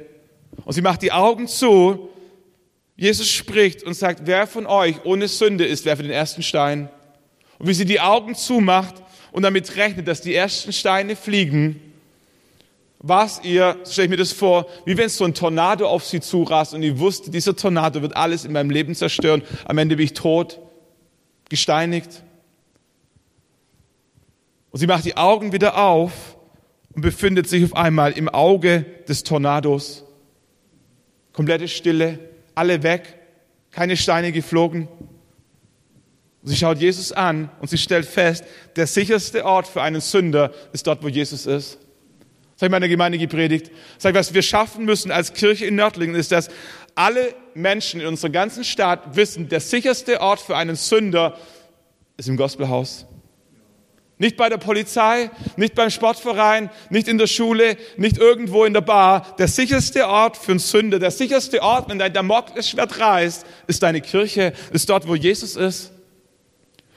Und 0.65 0.73
sie 0.73 0.81
macht 0.81 1.01
die 1.01 1.11
Augen 1.11 1.47
zu. 1.47 2.09
Jesus 2.95 3.29
spricht 3.29 3.83
und 3.83 3.93
sagt, 3.93 4.21
wer 4.25 4.45
von 4.45 4.67
euch 4.67 5.03
ohne 5.05 5.27
Sünde 5.27 5.65
ist, 5.65 5.85
werfe 5.85 6.03
den 6.03 6.11
ersten 6.11 6.43
Stein. 6.43 6.89
Und 7.59 7.67
wie 7.67 7.73
sie 7.73 7.85
die 7.85 8.01
Augen 8.01 8.35
zumacht 8.35 8.95
und 9.31 9.43
damit 9.43 9.77
rechnet, 9.77 10.07
dass 10.07 10.21
die 10.21 10.35
ersten 10.35 10.73
Steine 10.73 11.15
fliegen, 11.15 11.92
was 13.05 13.41
ihr, 13.43 13.75
so 13.83 13.91
stelle 13.91 14.05
ich 14.05 14.09
mir 14.11 14.17
das 14.17 14.31
vor, 14.31 14.65
wie 14.85 14.97
wenn 14.97 15.09
so 15.09 15.25
ein 15.25 15.33
Tornado 15.33 15.87
auf 15.87 16.05
sie 16.05 16.21
zurast 16.21 16.73
und 16.73 16.83
ihr 16.83 16.97
wusste, 16.99 17.29
dieser 17.29 17.53
Tornado 17.53 18.01
wird 18.01 18.15
alles 18.15 18.45
in 18.45 18.53
meinem 18.53 18.69
Leben 18.69 18.95
zerstören. 18.95 19.43
Am 19.65 19.77
Ende 19.77 19.97
bin 19.97 20.05
ich 20.05 20.13
tot, 20.13 20.61
gesteinigt. 21.49 22.23
Und 24.71 24.79
sie 24.79 24.87
macht 24.87 25.03
die 25.03 25.17
Augen 25.17 25.51
wieder 25.51 25.77
auf 25.77 26.37
und 26.95 27.01
befindet 27.01 27.49
sich 27.49 27.65
auf 27.65 27.75
einmal 27.75 28.13
im 28.13 28.29
Auge 28.29 28.85
des 29.05 29.23
Tornados. 29.23 30.05
Komplette 31.33 31.67
Stille, 31.67 32.19
alle 32.55 32.83
weg, 32.83 33.19
keine 33.71 33.97
Steine 33.97 34.31
geflogen. 34.31 34.87
Und 36.41 36.47
sie 36.47 36.55
schaut 36.55 36.77
Jesus 36.77 37.11
an 37.11 37.49
und 37.59 37.69
sie 37.69 37.77
stellt 37.77 38.05
fest, 38.05 38.45
der 38.77 38.87
sicherste 38.87 39.43
Ort 39.43 39.67
für 39.67 39.81
einen 39.81 39.99
Sünder 39.99 40.53
ist 40.71 40.87
dort, 40.87 41.03
wo 41.03 41.09
Jesus 41.09 41.45
ist. 41.45 41.79
Das 42.53 42.61
habe 42.61 42.67
ich 42.67 42.71
meiner 42.71 42.87
Gemeinde 42.87 43.17
gepredigt. 43.17 43.71
Sag 43.97 44.11
ich, 44.11 44.15
was 44.15 44.33
wir 44.33 44.41
schaffen 44.41 44.85
müssen 44.85 45.11
als 45.11 45.33
Kirche 45.33 45.65
in 45.65 45.75
Nördlingen 45.75 46.15
ist, 46.15 46.31
dass 46.31 46.49
alle 46.95 47.33
Menschen 47.55 48.01
in 48.01 48.07
unserer 48.07 48.29
ganzen 48.31 48.63
Stadt 48.63 49.15
wissen, 49.15 49.49
der 49.49 49.59
sicherste 49.59 50.21
Ort 50.21 50.39
für 50.39 50.55
einen 50.55 50.75
Sünder 50.75 51.37
ist 52.17 52.29
im 52.29 52.37
Gospelhaus. 52.37 53.07
Nicht 54.19 54.37
bei 54.37 54.47
der 54.47 54.57
Polizei, 54.57 55.31
nicht 55.57 55.73
beim 55.73 55.89
Sportverein, 55.89 56.69
nicht 56.91 57.07
in 57.07 57.17
der 57.17 57.27
Schule, 57.27 57.77
nicht 57.97 58.19
irgendwo 58.19 58.63
in 58.63 58.73
der 58.73 58.81
Bar. 58.81 59.35
Der 59.39 59.47
sicherste 59.47 60.07
Ort 60.07 60.37
für 60.37 60.51
einen 60.51 60.59
Sünder, 60.59 60.99
der 60.99 61.11
sicherste 61.11 61.61
Ort, 61.63 61.89
wenn 61.89 61.97
dein 61.97 62.13
Damoklesschwert 62.13 62.99
reißt, 62.99 63.45
ist 63.65 63.81
deine 63.81 64.01
Kirche, 64.01 64.53
ist 64.71 64.89
dort, 64.89 65.07
wo 65.07 65.15
Jesus 65.15 65.55
ist. 65.55 65.92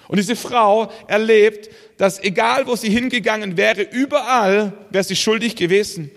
Und 0.09 0.19
diese 0.19 0.37
Frau 0.37 0.91
erlebt, 1.09 1.71
dass 1.97 2.23
egal 2.23 2.67
wo 2.67 2.77
sie 2.77 2.91
hingegangen 2.91 3.57
wäre, 3.57 3.83
überall 3.83 4.73
wäre 4.91 5.05
sie 5.05 5.17
schuldig 5.17 5.57
gewesen. 5.57 6.11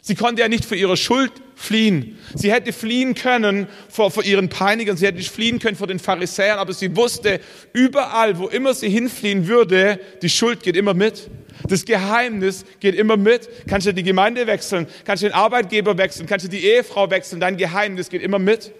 Sie 0.00 0.14
konnte 0.14 0.42
ja 0.42 0.48
nicht 0.48 0.64
vor 0.64 0.76
ihrer 0.76 0.96
Schuld 0.96 1.32
fliehen. 1.54 2.18
Sie 2.34 2.52
hätte 2.52 2.72
fliehen 2.72 3.14
können 3.14 3.68
vor, 3.88 4.10
vor 4.10 4.22
ihren 4.22 4.48
Peinigern, 4.48 4.96
sie 4.96 5.06
hätte 5.06 5.22
fliehen 5.22 5.58
können 5.58 5.76
vor 5.76 5.86
den 5.86 5.98
Pharisäern, 5.98 6.58
aber 6.58 6.74
sie 6.74 6.94
wusste, 6.94 7.40
überall, 7.72 8.38
wo 8.38 8.48
immer 8.48 8.74
sie 8.74 8.90
hinfliehen 8.90 9.48
würde, 9.48 9.98
die 10.20 10.28
Schuld 10.28 10.62
geht 10.62 10.76
immer 10.76 10.92
mit. 10.92 11.30
Das 11.68 11.84
Geheimnis 11.84 12.64
geht 12.80 12.94
immer 12.94 13.16
mit. 13.16 13.48
Kannst 13.66 13.86
du 13.86 13.94
die 13.94 14.02
Gemeinde 14.02 14.46
wechseln, 14.46 14.86
kannst 15.04 15.22
du 15.22 15.28
den 15.28 15.34
Arbeitgeber 15.34 15.96
wechseln, 15.96 16.26
kannst 16.26 16.44
du 16.44 16.50
die 16.50 16.64
Ehefrau 16.64 17.10
wechseln, 17.10 17.40
dein 17.40 17.56
Geheimnis 17.56 18.10
geht 18.10 18.22
immer 18.22 18.38
mit. 18.38 18.72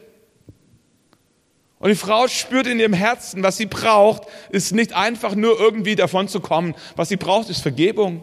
Und 1.79 1.91
die 1.91 1.97
Frau 1.97 2.29
spürt 2.29 2.67
in 2.67 2.81
ihrem 2.81 2.93
Herzen, 2.93 3.43
was 3.43 3.57
sie 3.57 3.67
braucht, 3.67 4.23
ist 4.51 4.73
nicht 4.73 4.95
einfach 4.95 5.35
nur 5.35 5.59
irgendwie 5.59 5.97
davon 5.97 6.29
zu 6.29 6.41
kommen. 6.41 6.75
Was 6.97 7.09
sie 7.09 7.17
braucht, 7.17 7.51
ist 7.51 7.61
Vergebung. 7.61 8.23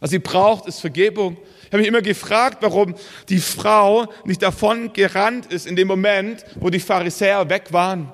Was 0.00 0.10
sie 0.10 0.18
braucht, 0.18 0.66
ist 0.66 0.80
Vergebung. 0.80 1.36
Ich 1.62 1.66
habe 1.68 1.78
mich 1.78 1.88
immer 1.88 2.02
gefragt, 2.02 2.58
warum 2.60 2.94
die 3.28 3.38
Frau 3.38 4.06
nicht 4.24 4.42
davon 4.42 4.92
gerannt 4.92 5.46
ist 5.46 5.66
in 5.66 5.76
dem 5.76 5.88
Moment, 5.88 6.44
wo 6.56 6.70
die 6.70 6.78
Pharisäer 6.78 7.48
weg 7.48 7.72
waren. 7.72 8.12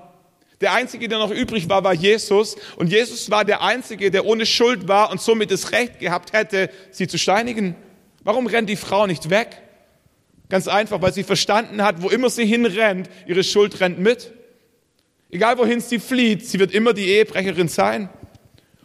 Der 0.61 0.75
Einzige, 0.75 1.09
der 1.09 1.19
noch 1.19 1.31
übrig 1.31 1.69
war, 1.69 1.83
war 1.83 1.95
Jesus. 1.95 2.57
Und 2.77 2.93
Jesus 2.93 3.31
war 3.31 3.45
der 3.45 3.63
Einzige, 3.63 4.11
der 4.11 4.27
ohne 4.27 4.47
Schuld 4.47 4.89
war 4.89 5.11
und 5.11 5.21
somit 5.21 5.51
das 5.51 5.73
Recht 5.73 5.99
gehabt 5.99 6.33
hätte, 6.33 6.71
sie 6.91 7.09
zu 7.09 7.19
steinigen. 7.19 7.75
Warum 8.25 8.47
rennt 8.47 8.69
die 8.69 8.77
Frau 8.77 9.07
nicht 9.07 9.31
weg? 9.31 9.61
Ganz 10.51 10.69
einfach, 10.69 11.01
weil 11.01 11.15
sie 11.15 11.23
verstanden 11.23 11.83
hat, 11.83 12.03
wo 12.03 12.11
immer 12.11 12.29
sie 12.29 12.45
hinrennt, 12.45 13.09
ihre 13.27 13.45
Schuld 13.45 13.81
rennt 13.81 14.01
mit. 14.01 14.33
Egal 15.31 15.57
wohin 15.59 15.81
sie 15.81 16.01
flieht, 16.01 16.47
sie 16.47 16.59
wird 16.59 16.73
immer 16.73 16.93
die 16.93 17.07
Ehebrecherin 17.07 17.69
sein. 17.69 18.11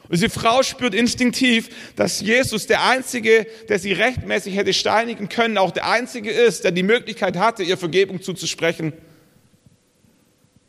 Und 0.04 0.12
diese 0.12 0.30
Frau 0.30 0.62
spürt 0.62 0.94
instinktiv, 0.94 1.70
dass 1.96 2.22
Jesus 2.22 2.68
der 2.68 2.86
Einzige, 2.86 3.48
der 3.68 3.80
sie 3.80 3.92
rechtmäßig 3.94 4.56
hätte 4.56 4.72
steinigen 4.72 5.28
können, 5.28 5.58
auch 5.58 5.72
der 5.72 5.90
Einzige 5.90 6.30
ist, 6.30 6.64
der 6.64 6.72
die 6.72 6.84
Möglichkeit 6.84 7.36
hatte, 7.38 7.64
ihr 7.64 7.78
Vergebung 7.78 8.22
zuzusprechen. 8.22 8.94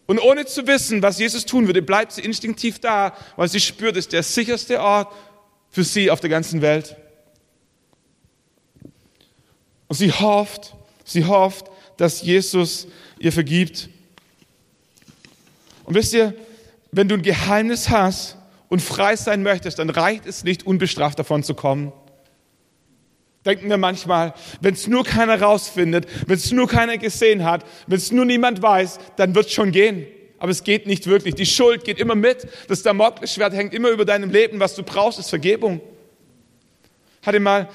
Und 0.06 0.18
ohne 0.20 0.46
zu 0.46 0.66
wissen, 0.66 1.02
was 1.02 1.18
Jesus 1.18 1.44
tun 1.44 1.66
würde, 1.66 1.82
bleibt 1.82 2.12
sie 2.12 2.22
instinktiv 2.22 2.78
da, 2.78 3.14
weil 3.36 3.48
sie 3.48 3.60
spürt, 3.60 3.96
es 3.96 4.06
ist 4.06 4.14
der 4.14 4.22
sicherste 4.22 4.80
Ort 4.80 5.12
für 5.68 5.84
sie 5.84 6.10
auf 6.10 6.20
der 6.20 6.30
ganzen 6.30 6.62
Welt. 6.62 6.96
Und 9.88 9.96
sie 9.96 10.10
hofft, 10.10 10.75
sie 11.06 11.24
hofft, 11.24 11.70
dass 11.96 12.20
Jesus 12.20 12.86
ihr 13.18 13.32
vergibt. 13.32 13.88
Und 15.84 15.94
wisst 15.94 16.12
ihr, 16.12 16.34
wenn 16.92 17.08
du 17.08 17.14
ein 17.14 17.22
Geheimnis 17.22 17.88
hast 17.88 18.36
und 18.68 18.82
frei 18.82 19.16
sein 19.16 19.42
möchtest, 19.42 19.78
dann 19.78 19.88
reicht 19.88 20.26
es 20.26 20.44
nicht, 20.44 20.66
unbestraft 20.66 21.18
davon 21.18 21.42
zu 21.42 21.54
kommen. 21.54 21.92
Denken 23.46 23.70
wir 23.70 23.76
manchmal, 23.76 24.34
wenn 24.60 24.74
es 24.74 24.88
nur 24.88 25.04
keiner 25.04 25.40
rausfindet, 25.40 26.06
wenn 26.26 26.36
es 26.36 26.50
nur 26.50 26.66
keiner 26.66 26.98
gesehen 26.98 27.44
hat, 27.44 27.64
wenn 27.86 27.96
es 27.96 28.10
nur 28.10 28.24
niemand 28.24 28.60
weiß, 28.60 28.98
dann 29.16 29.34
wird 29.36 29.46
es 29.46 29.52
schon 29.52 29.70
gehen. 29.70 30.06
Aber 30.38 30.50
es 30.50 30.64
geht 30.64 30.86
nicht 30.86 31.06
wirklich. 31.06 31.34
Die 31.36 31.46
Schuld 31.46 31.84
geht 31.84 31.98
immer 31.98 32.16
mit. 32.16 32.46
Das 32.68 32.82
Damoklesschwert 32.82 33.54
hängt 33.54 33.72
immer 33.72 33.88
über 33.90 34.04
deinem 34.04 34.30
Leben. 34.30 34.60
Was 34.60 34.74
du 34.74 34.82
brauchst, 34.82 35.18
ist 35.18 35.30
Vergebung. 35.30 35.80
Hatte 37.22 37.40
mal 37.40 37.68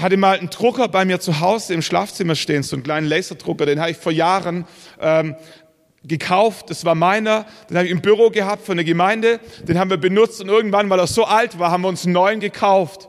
hatte 0.00 0.16
mal 0.16 0.38
einen 0.38 0.50
Drucker 0.50 0.88
bei 0.88 1.04
mir 1.04 1.20
zu 1.20 1.40
Hause 1.40 1.74
im 1.74 1.82
Schlafzimmer 1.82 2.34
stehen, 2.34 2.62
so 2.62 2.76
einen 2.76 2.82
kleinen 2.82 3.06
Laserdrucker, 3.06 3.66
den 3.66 3.80
habe 3.80 3.90
ich 3.90 3.96
vor 3.96 4.12
Jahren 4.12 4.66
ähm, 5.00 5.36
gekauft, 6.04 6.70
das 6.70 6.84
war 6.84 6.94
meiner, 6.94 7.46
den 7.68 7.76
habe 7.76 7.86
ich 7.86 7.92
im 7.92 8.00
Büro 8.00 8.30
gehabt 8.30 8.64
von 8.64 8.76
der 8.76 8.84
Gemeinde, 8.84 9.40
den 9.62 9.78
haben 9.78 9.90
wir 9.90 9.96
benutzt 9.96 10.40
und 10.40 10.48
irgendwann, 10.48 10.88
weil 10.90 10.98
er 10.98 11.06
so 11.06 11.24
alt 11.24 11.58
war, 11.58 11.70
haben 11.70 11.82
wir 11.82 11.88
uns 11.88 12.04
einen 12.04 12.14
neuen 12.14 12.40
gekauft. 12.40 13.08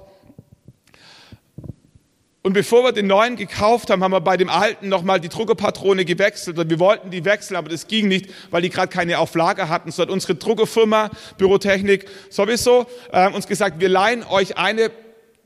Und 2.42 2.54
bevor 2.54 2.84
wir 2.84 2.94
den 2.94 3.08
neuen 3.08 3.36
gekauft 3.36 3.90
haben, 3.90 4.02
haben 4.02 4.14
wir 4.14 4.22
bei 4.22 4.38
dem 4.38 4.50
alten 4.50 4.88
nochmal 4.88 5.20
die 5.20 5.28
Druckerpatrone 5.28 6.06
gewechselt. 6.06 6.58
wir 6.58 6.80
wollten 6.80 7.12
die 7.12 7.26
wechseln, 7.26 7.58
aber 7.58 7.68
das 7.68 7.88
ging 7.88 8.08
nicht, 8.08 8.30
weil 8.50 8.62
die 8.62 8.70
gerade 8.70 8.88
keine 8.88 9.20
auf 9.20 9.36
Lager 9.36 9.68
hatten. 9.68 9.92
So 9.92 10.02
hat 10.02 10.10
unsere 10.10 10.36
Druckerfirma, 10.36 11.12
Bürotechnik 11.38 12.06
sowieso, 12.30 12.88
äh, 13.12 13.30
uns 13.30 13.46
gesagt, 13.46 13.82
wir 13.82 13.90
leihen 13.90 14.24
euch 14.24 14.58
eine 14.58 14.90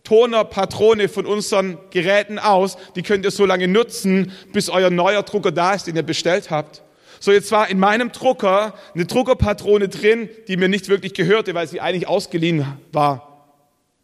Tonerpatrone 0.04 1.08
von 1.08 1.26
unseren 1.26 1.78
Geräten 1.90 2.38
aus. 2.38 2.78
Die 2.96 3.04
könnt 3.04 3.24
ihr 3.24 3.32
so 3.32 3.46
lange 3.46 3.70
nutzen, 3.70 4.34
bis 4.52 4.70
euer 4.70 4.90
neuer 4.90 5.24
Drucker 5.24 5.52
da 5.52 5.74
ist, 5.74 5.88
den 5.88 5.96
ihr 5.96 6.04
bestellt 6.04 6.52
habt. 6.52 6.84
So, 7.22 7.32
jetzt 7.32 7.54
war 7.54 7.70
in 7.70 7.80
meinem 7.80 8.12
Drucker 8.12 8.74
eine 8.94 9.06
Druckerpatrone 9.06 9.88
drin, 9.88 10.28
die 10.50 10.58
mir 10.58 10.68
nicht 10.68 10.90
wirklich 10.90 11.14
gehörte, 11.14 11.56
weil 11.56 11.70
sie 11.70 11.80
eigentlich 11.80 12.06
ausgeliehen 12.06 12.66
war. 12.92 13.48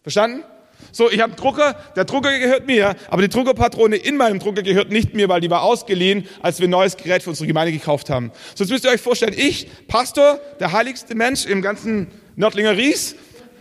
Verstanden? 0.01 0.45
So, 0.93 1.11
ich 1.11 1.19
habe 1.19 1.33
einen 1.33 1.41
Drucker, 1.41 1.75
der 1.97 2.05
Drucker 2.05 2.39
gehört 2.39 2.65
mir, 2.65 2.95
aber 3.09 3.21
die 3.21 3.27
Druckerpatrone 3.27 3.97
in 3.97 4.15
meinem 4.15 4.39
Drucker 4.39 4.63
gehört 4.63 4.91
nicht 4.91 5.13
mir, 5.13 5.27
weil 5.27 5.41
die 5.41 5.49
war 5.49 5.63
ausgeliehen, 5.63 6.27
als 6.41 6.59
wir 6.61 6.69
ein 6.69 6.71
neues 6.71 6.95
Gerät 6.95 7.23
für 7.23 7.29
unsere 7.31 7.47
Gemeinde 7.47 7.73
gekauft 7.73 8.09
haben. 8.09 8.31
So, 8.55 8.63
jetzt 8.63 8.71
müsst 8.71 8.85
ihr 8.85 8.91
euch 8.91 9.01
vorstellen, 9.01 9.35
ich, 9.35 9.67
Pastor, 9.89 10.39
der 10.61 10.71
heiligste 10.71 11.13
Mensch 11.13 11.45
im 11.45 11.61
ganzen 11.61 12.07
Nördlinger 12.37 12.77
Ries, 12.77 13.15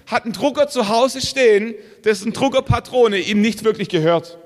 hat 0.08 0.24
einen 0.24 0.32
Drucker 0.32 0.68
zu 0.68 0.88
Hause 0.88 1.20
stehen, 1.20 1.74
dessen 2.04 2.32
Druckerpatrone 2.32 3.18
ihm 3.18 3.40
nicht 3.40 3.62
wirklich 3.62 3.88
gehört. 3.88 4.38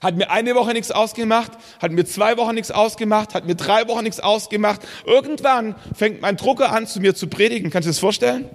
Hat 0.00 0.16
mir 0.16 0.30
eine 0.30 0.54
Woche 0.54 0.72
nichts 0.72 0.92
ausgemacht, 0.92 1.52
hat 1.80 1.90
mir 1.90 2.04
zwei 2.04 2.36
Wochen 2.36 2.54
nichts 2.54 2.70
ausgemacht, 2.70 3.34
hat 3.34 3.46
mir 3.46 3.56
drei 3.56 3.88
Wochen 3.88 4.04
nichts 4.04 4.20
ausgemacht. 4.20 4.82
Irgendwann 5.04 5.74
fängt 5.94 6.20
mein 6.20 6.36
Drucker 6.36 6.70
an, 6.70 6.86
zu 6.86 7.00
mir 7.00 7.14
zu 7.14 7.26
predigen. 7.26 7.70
Kannst 7.70 7.86
du 7.86 7.88
dir 7.88 7.94
das 7.94 7.98
vorstellen? 7.98 8.48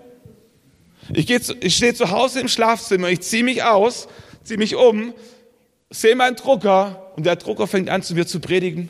Ich, 1.14 1.28
gehe 1.28 1.42
zu, 1.42 1.56
ich 1.60 1.76
stehe 1.76 1.94
zu 1.94 2.12
Hause 2.12 2.40
im 2.40 2.48
Schlafzimmer, 2.48 3.10
ich 3.10 3.22
ziehe 3.22 3.44
mich 3.44 3.64
aus, 3.64 4.08
ziehe 4.44 4.58
mich 4.58 4.76
um, 4.76 5.14
sehe 5.90 6.16
meinen 6.16 6.38
Drucker 6.38 7.12
und 7.18 7.26
der 7.26 7.36
Drucker 7.36 7.68
fängt 7.68 7.90
an, 7.90 8.02
zu 8.02 8.14
mir 8.14 8.26
zu 8.26 8.40
predigen. 8.40 8.90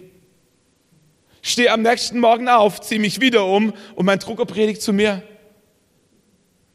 Stehe 1.41 1.71
am 1.71 1.81
nächsten 1.81 2.19
Morgen 2.19 2.47
auf, 2.47 2.81
ziehe 2.81 3.01
mich 3.01 3.21
wieder 3.21 3.47
um 3.47 3.73
und 3.95 4.05
mein 4.05 4.19
Drucker 4.19 4.45
predigt 4.45 4.83
zu 4.83 4.93
mir 4.93 5.23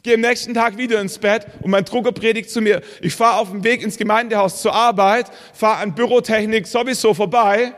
gehe 0.07 0.15
am 0.15 0.21
nächsten 0.21 0.55
Tag 0.55 0.79
wieder 0.79 1.01
ins 1.01 1.19
Bett 1.19 1.47
und 1.61 1.71
mein 1.71 1.85
Drucker 1.85 2.13
predigt 2.13 2.49
zu 2.49 2.61
mir. 2.61 2.81
Ich 3.03 3.15
fahre 3.15 3.41
auf 3.41 3.51
dem 3.51 3.65
Weg 3.65 3.83
ins 3.83 3.99
Gemeindehaus 3.99 4.63
zur 4.63 4.73
Arbeit, 4.73 5.27
fahre 5.53 5.79
an 5.79 5.95
Bürotechnik 5.95 6.67
sowieso 6.67 7.13
vorbei 7.13 7.75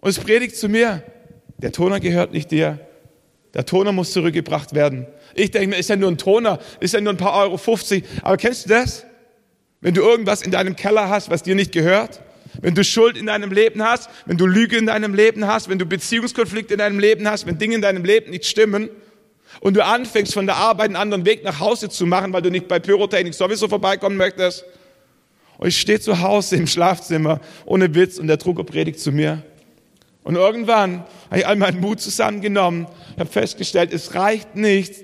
und 0.00 0.10
es 0.10 0.18
predigt 0.18 0.56
zu 0.56 0.68
mir. 0.68 1.02
Der 1.58 1.72
Toner 1.72 1.98
gehört 1.98 2.32
nicht 2.32 2.52
dir. 2.52 2.78
Der 3.52 3.66
Toner 3.66 3.90
muss 3.90 4.12
zurückgebracht 4.12 4.74
werden. 4.74 5.06
Ich 5.34 5.50
denke 5.50 5.68
mir, 5.70 5.76
ist 5.76 5.90
ja 5.90 5.96
nur 5.96 6.08
ein 6.08 6.18
Toner, 6.18 6.60
ist 6.78 6.94
ja 6.94 7.00
nur 7.00 7.12
ein 7.12 7.16
paar 7.16 7.34
Euro 7.34 7.56
50. 7.56 8.04
Aber 8.22 8.36
kennst 8.36 8.66
du 8.66 8.68
das? 8.68 9.04
Wenn 9.80 9.94
du 9.94 10.02
irgendwas 10.02 10.42
in 10.42 10.52
deinem 10.52 10.76
Keller 10.76 11.08
hast, 11.08 11.30
was 11.30 11.42
dir 11.42 11.56
nicht 11.56 11.72
gehört, 11.72 12.20
wenn 12.60 12.76
du 12.76 12.84
Schuld 12.84 13.16
in 13.16 13.26
deinem 13.26 13.50
Leben 13.50 13.82
hast, 13.82 14.08
wenn 14.26 14.36
du 14.36 14.46
Lüge 14.46 14.76
in 14.76 14.86
deinem 14.86 15.14
Leben 15.14 15.48
hast, 15.48 15.68
wenn 15.68 15.78
du 15.78 15.86
Beziehungskonflikte 15.86 16.74
in 16.74 16.78
deinem 16.78 17.00
Leben 17.00 17.28
hast, 17.28 17.46
wenn 17.46 17.58
Dinge 17.58 17.74
in 17.74 17.82
deinem 17.82 18.04
Leben 18.04 18.30
nicht 18.30 18.46
stimmen, 18.46 18.88
und 19.60 19.76
du 19.76 19.84
anfängst 19.84 20.34
von 20.34 20.46
der 20.46 20.56
Arbeit 20.56 20.86
einen 20.86 20.96
anderen 20.96 21.24
Weg 21.24 21.44
nach 21.44 21.60
Hause 21.60 21.88
zu 21.88 22.06
machen, 22.06 22.32
weil 22.32 22.42
du 22.42 22.50
nicht 22.50 22.68
bei 22.68 22.78
Pyrotechnik 22.78 23.34
sowieso 23.34 23.68
vorbeikommen 23.68 24.16
möchtest. 24.16 24.64
Und 25.58 25.68
ich 25.68 25.80
stehe 25.80 26.00
zu 26.00 26.20
Hause 26.20 26.56
im 26.56 26.66
Schlafzimmer 26.66 27.40
ohne 27.64 27.92
Witz 27.94 28.18
und 28.18 28.28
der 28.28 28.36
Drucker 28.36 28.64
predigt 28.64 29.00
zu 29.00 29.10
mir. 29.10 29.42
Und 30.22 30.36
irgendwann 30.36 31.04
habe 31.30 31.40
ich 31.40 31.46
all 31.46 31.56
meinen 31.56 31.80
Mut 31.80 32.00
zusammengenommen, 32.00 32.86
habe 33.18 33.30
festgestellt, 33.30 33.92
es 33.92 34.14
reicht 34.14 34.54
nicht, 34.54 34.94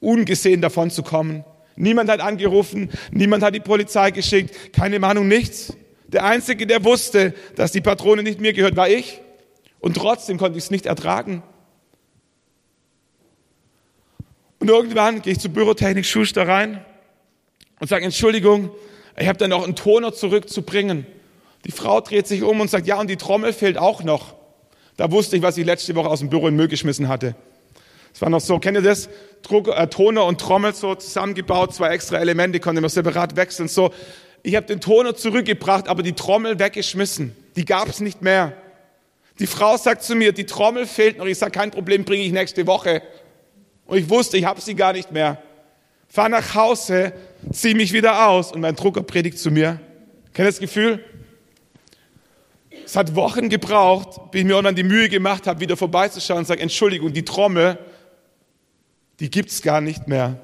ungesehen 0.00 0.60
davon 0.60 0.90
zu 0.90 1.02
kommen. 1.02 1.44
Niemand 1.76 2.10
hat 2.10 2.20
angerufen, 2.20 2.90
niemand 3.12 3.42
hat 3.42 3.54
die 3.54 3.60
Polizei 3.60 4.10
geschickt, 4.10 4.72
keine 4.72 4.98
Mahnung, 4.98 5.28
nichts. 5.28 5.72
Der 6.08 6.24
Einzige, 6.24 6.66
der 6.66 6.84
wusste, 6.84 7.34
dass 7.54 7.72
die 7.72 7.80
Patrone 7.80 8.22
nicht 8.22 8.40
mir 8.40 8.52
gehört, 8.52 8.76
war 8.76 8.88
ich. 8.88 9.20
Und 9.78 9.96
trotzdem 9.96 10.38
konnte 10.38 10.58
ich 10.58 10.64
es 10.64 10.70
nicht 10.70 10.86
ertragen. 10.86 11.42
Und 14.58 14.68
irgendwann 14.68 15.22
gehe 15.22 15.32
ich 15.32 15.40
zur 15.40 15.52
Bürotechnik 15.52 16.04
Schuster 16.04 16.46
rein 16.46 16.84
und 17.80 17.88
sage, 17.88 18.04
Entschuldigung, 18.04 18.70
ich 19.16 19.28
habe 19.28 19.38
da 19.38 19.48
noch 19.48 19.64
einen 19.64 19.76
Toner 19.76 20.12
zurückzubringen. 20.12 21.06
Die 21.64 21.72
Frau 21.72 22.00
dreht 22.00 22.26
sich 22.26 22.42
um 22.42 22.60
und 22.60 22.70
sagt, 22.70 22.86
ja, 22.86 22.98
und 23.00 23.08
die 23.08 23.16
Trommel 23.16 23.52
fehlt 23.52 23.78
auch 23.78 24.02
noch. 24.02 24.34
Da 24.96 25.10
wusste 25.10 25.36
ich, 25.36 25.42
was 25.42 25.56
ich 25.56 25.64
letzte 25.64 25.94
Woche 25.94 26.08
aus 26.08 26.20
dem 26.20 26.28
Büro 26.28 26.48
in 26.48 26.54
den 26.54 26.56
Müll 26.56 26.68
geschmissen 26.68 27.08
hatte. 27.08 27.36
Es 28.12 28.20
war 28.20 28.30
noch 28.30 28.40
so, 28.40 28.58
kennt 28.58 28.76
ihr 28.76 28.82
das? 28.82 29.08
Druck, 29.42 29.68
äh, 29.68 29.86
Toner 29.86 30.24
und 30.24 30.40
Trommel 30.40 30.74
so 30.74 30.94
zusammengebaut, 30.94 31.74
zwei 31.74 31.90
extra 31.90 32.18
Elemente, 32.18 32.58
konnte 32.58 32.80
man 32.80 32.90
separat 32.90 33.36
wechseln. 33.36 33.68
So, 33.68 33.92
ich 34.42 34.56
habe 34.56 34.66
den 34.66 34.80
Toner 34.80 35.14
zurückgebracht, 35.14 35.88
aber 35.88 36.02
die 36.02 36.14
Trommel 36.14 36.58
weggeschmissen. 36.58 37.36
Die 37.54 37.64
gab 37.64 37.88
es 37.88 38.00
nicht 38.00 38.22
mehr. 38.22 38.54
Die 39.38 39.46
Frau 39.46 39.76
sagt 39.76 40.02
zu 40.02 40.16
mir, 40.16 40.32
die 40.32 40.46
Trommel 40.46 40.86
fehlt 40.86 41.18
noch. 41.18 41.26
Ich 41.26 41.38
sage, 41.38 41.52
kein 41.52 41.70
Problem, 41.70 42.04
bringe 42.04 42.24
ich 42.24 42.32
nächste 42.32 42.66
Woche. 42.66 43.02
Und 43.88 43.96
ich 43.96 44.08
wusste, 44.08 44.36
ich 44.36 44.44
habe 44.44 44.60
sie 44.60 44.74
gar 44.74 44.92
nicht 44.92 45.10
mehr. 45.10 45.42
Fahr 46.08 46.28
nach 46.28 46.54
Hause, 46.54 47.14
zieh 47.50 47.74
mich 47.74 47.92
wieder 47.92 48.28
aus 48.28 48.52
und 48.52 48.60
mein 48.60 48.76
Drucker 48.76 49.02
predigt 49.02 49.38
zu 49.38 49.50
mir. 49.50 49.80
Kennt 50.34 50.46
das 50.46 50.60
Gefühl? 50.60 51.02
Es 52.84 52.96
hat 52.96 53.14
Wochen 53.14 53.48
gebraucht, 53.48 54.30
bis 54.30 54.42
ich 54.42 54.46
mir 54.46 54.56
auch 54.56 54.62
dann 54.62 54.74
die 54.74 54.82
Mühe 54.82 55.08
gemacht 55.08 55.46
habe, 55.46 55.60
wieder 55.60 55.76
vorbeizuschauen 55.76 56.40
und 56.40 56.46
sage, 56.46 56.60
Entschuldigung, 56.60 57.14
die 57.14 57.24
Trommel, 57.24 57.78
die 59.20 59.30
gibt's 59.30 59.62
gar 59.62 59.80
nicht 59.80 60.06
mehr. 60.06 60.38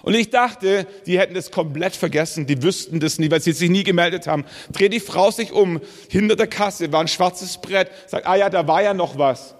Und 0.00 0.14
ich 0.14 0.30
dachte, 0.30 0.86
die 1.06 1.18
hätten 1.18 1.34
das 1.34 1.50
komplett 1.50 1.94
vergessen, 1.94 2.46
die 2.46 2.62
wüssten 2.62 3.00
das 3.00 3.18
nie, 3.18 3.30
weil 3.30 3.42
sie 3.42 3.52
sich 3.52 3.68
nie 3.68 3.84
gemeldet 3.84 4.26
haben. 4.26 4.44
Dreht 4.72 4.94
die 4.94 5.00
Frau 5.00 5.30
sich 5.30 5.52
um, 5.52 5.80
hinter 6.08 6.36
der 6.36 6.46
Kasse 6.46 6.90
war 6.90 7.00
ein 7.00 7.08
schwarzes 7.08 7.58
Brett, 7.58 7.90
sagt, 8.06 8.26
ah 8.26 8.36
ja, 8.36 8.48
da 8.48 8.66
war 8.66 8.82
ja 8.82 8.94
noch 8.94 9.18
was. 9.18 9.54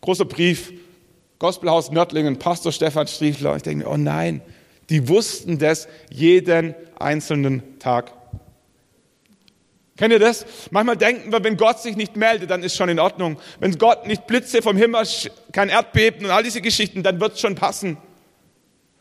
Großer 0.00 0.24
Brief, 0.24 0.72
Gospelhaus 1.38 1.90
Nördlingen, 1.90 2.38
Pastor 2.38 2.72
Stefan 2.72 3.06
Striefler. 3.06 3.56
Ich 3.56 3.62
denke 3.62 3.84
mir, 3.84 3.90
oh 3.90 3.96
nein, 3.96 4.42
die 4.90 5.08
wussten 5.08 5.58
das 5.58 5.88
jeden 6.10 6.74
einzelnen 6.98 7.78
Tag. 7.78 8.12
Kennt 9.96 10.12
ihr 10.12 10.20
das? 10.20 10.46
Manchmal 10.70 10.96
denken 10.96 11.32
wir, 11.32 11.42
wenn 11.42 11.56
Gott 11.56 11.80
sich 11.80 11.96
nicht 11.96 12.16
meldet, 12.16 12.50
dann 12.50 12.62
ist 12.62 12.76
schon 12.76 12.88
in 12.88 13.00
Ordnung. 13.00 13.38
Wenn 13.58 13.76
Gott 13.78 14.06
nicht 14.06 14.28
Blitze 14.28 14.62
vom 14.62 14.76
Himmel, 14.76 15.04
kein 15.52 15.68
Erdbeben 15.68 16.24
und 16.24 16.30
all 16.30 16.44
diese 16.44 16.60
Geschichten, 16.60 17.02
dann 17.02 17.20
wird 17.20 17.34
es 17.34 17.40
schon 17.40 17.56
passen. 17.56 17.98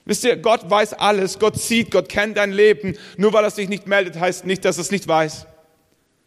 Wisst 0.06 0.24
ihr, 0.24 0.38
Gott 0.38 0.70
weiß 0.70 0.94
alles, 0.94 1.38
Gott 1.38 1.58
sieht, 1.58 1.92
Gott 1.92 2.10
kennt 2.10 2.38
dein 2.38 2.52
Leben. 2.52 2.98
Nur 3.18 3.34
weil 3.34 3.44
er 3.44 3.52
sich 3.52 3.70
nicht 3.70 3.86
meldet, 3.88 4.20
heißt 4.20 4.46
nicht, 4.46 4.66
dass 4.66 4.78
er 4.78 4.82
es 4.82 4.92
nicht 4.92 5.08
weiß. 5.08 5.46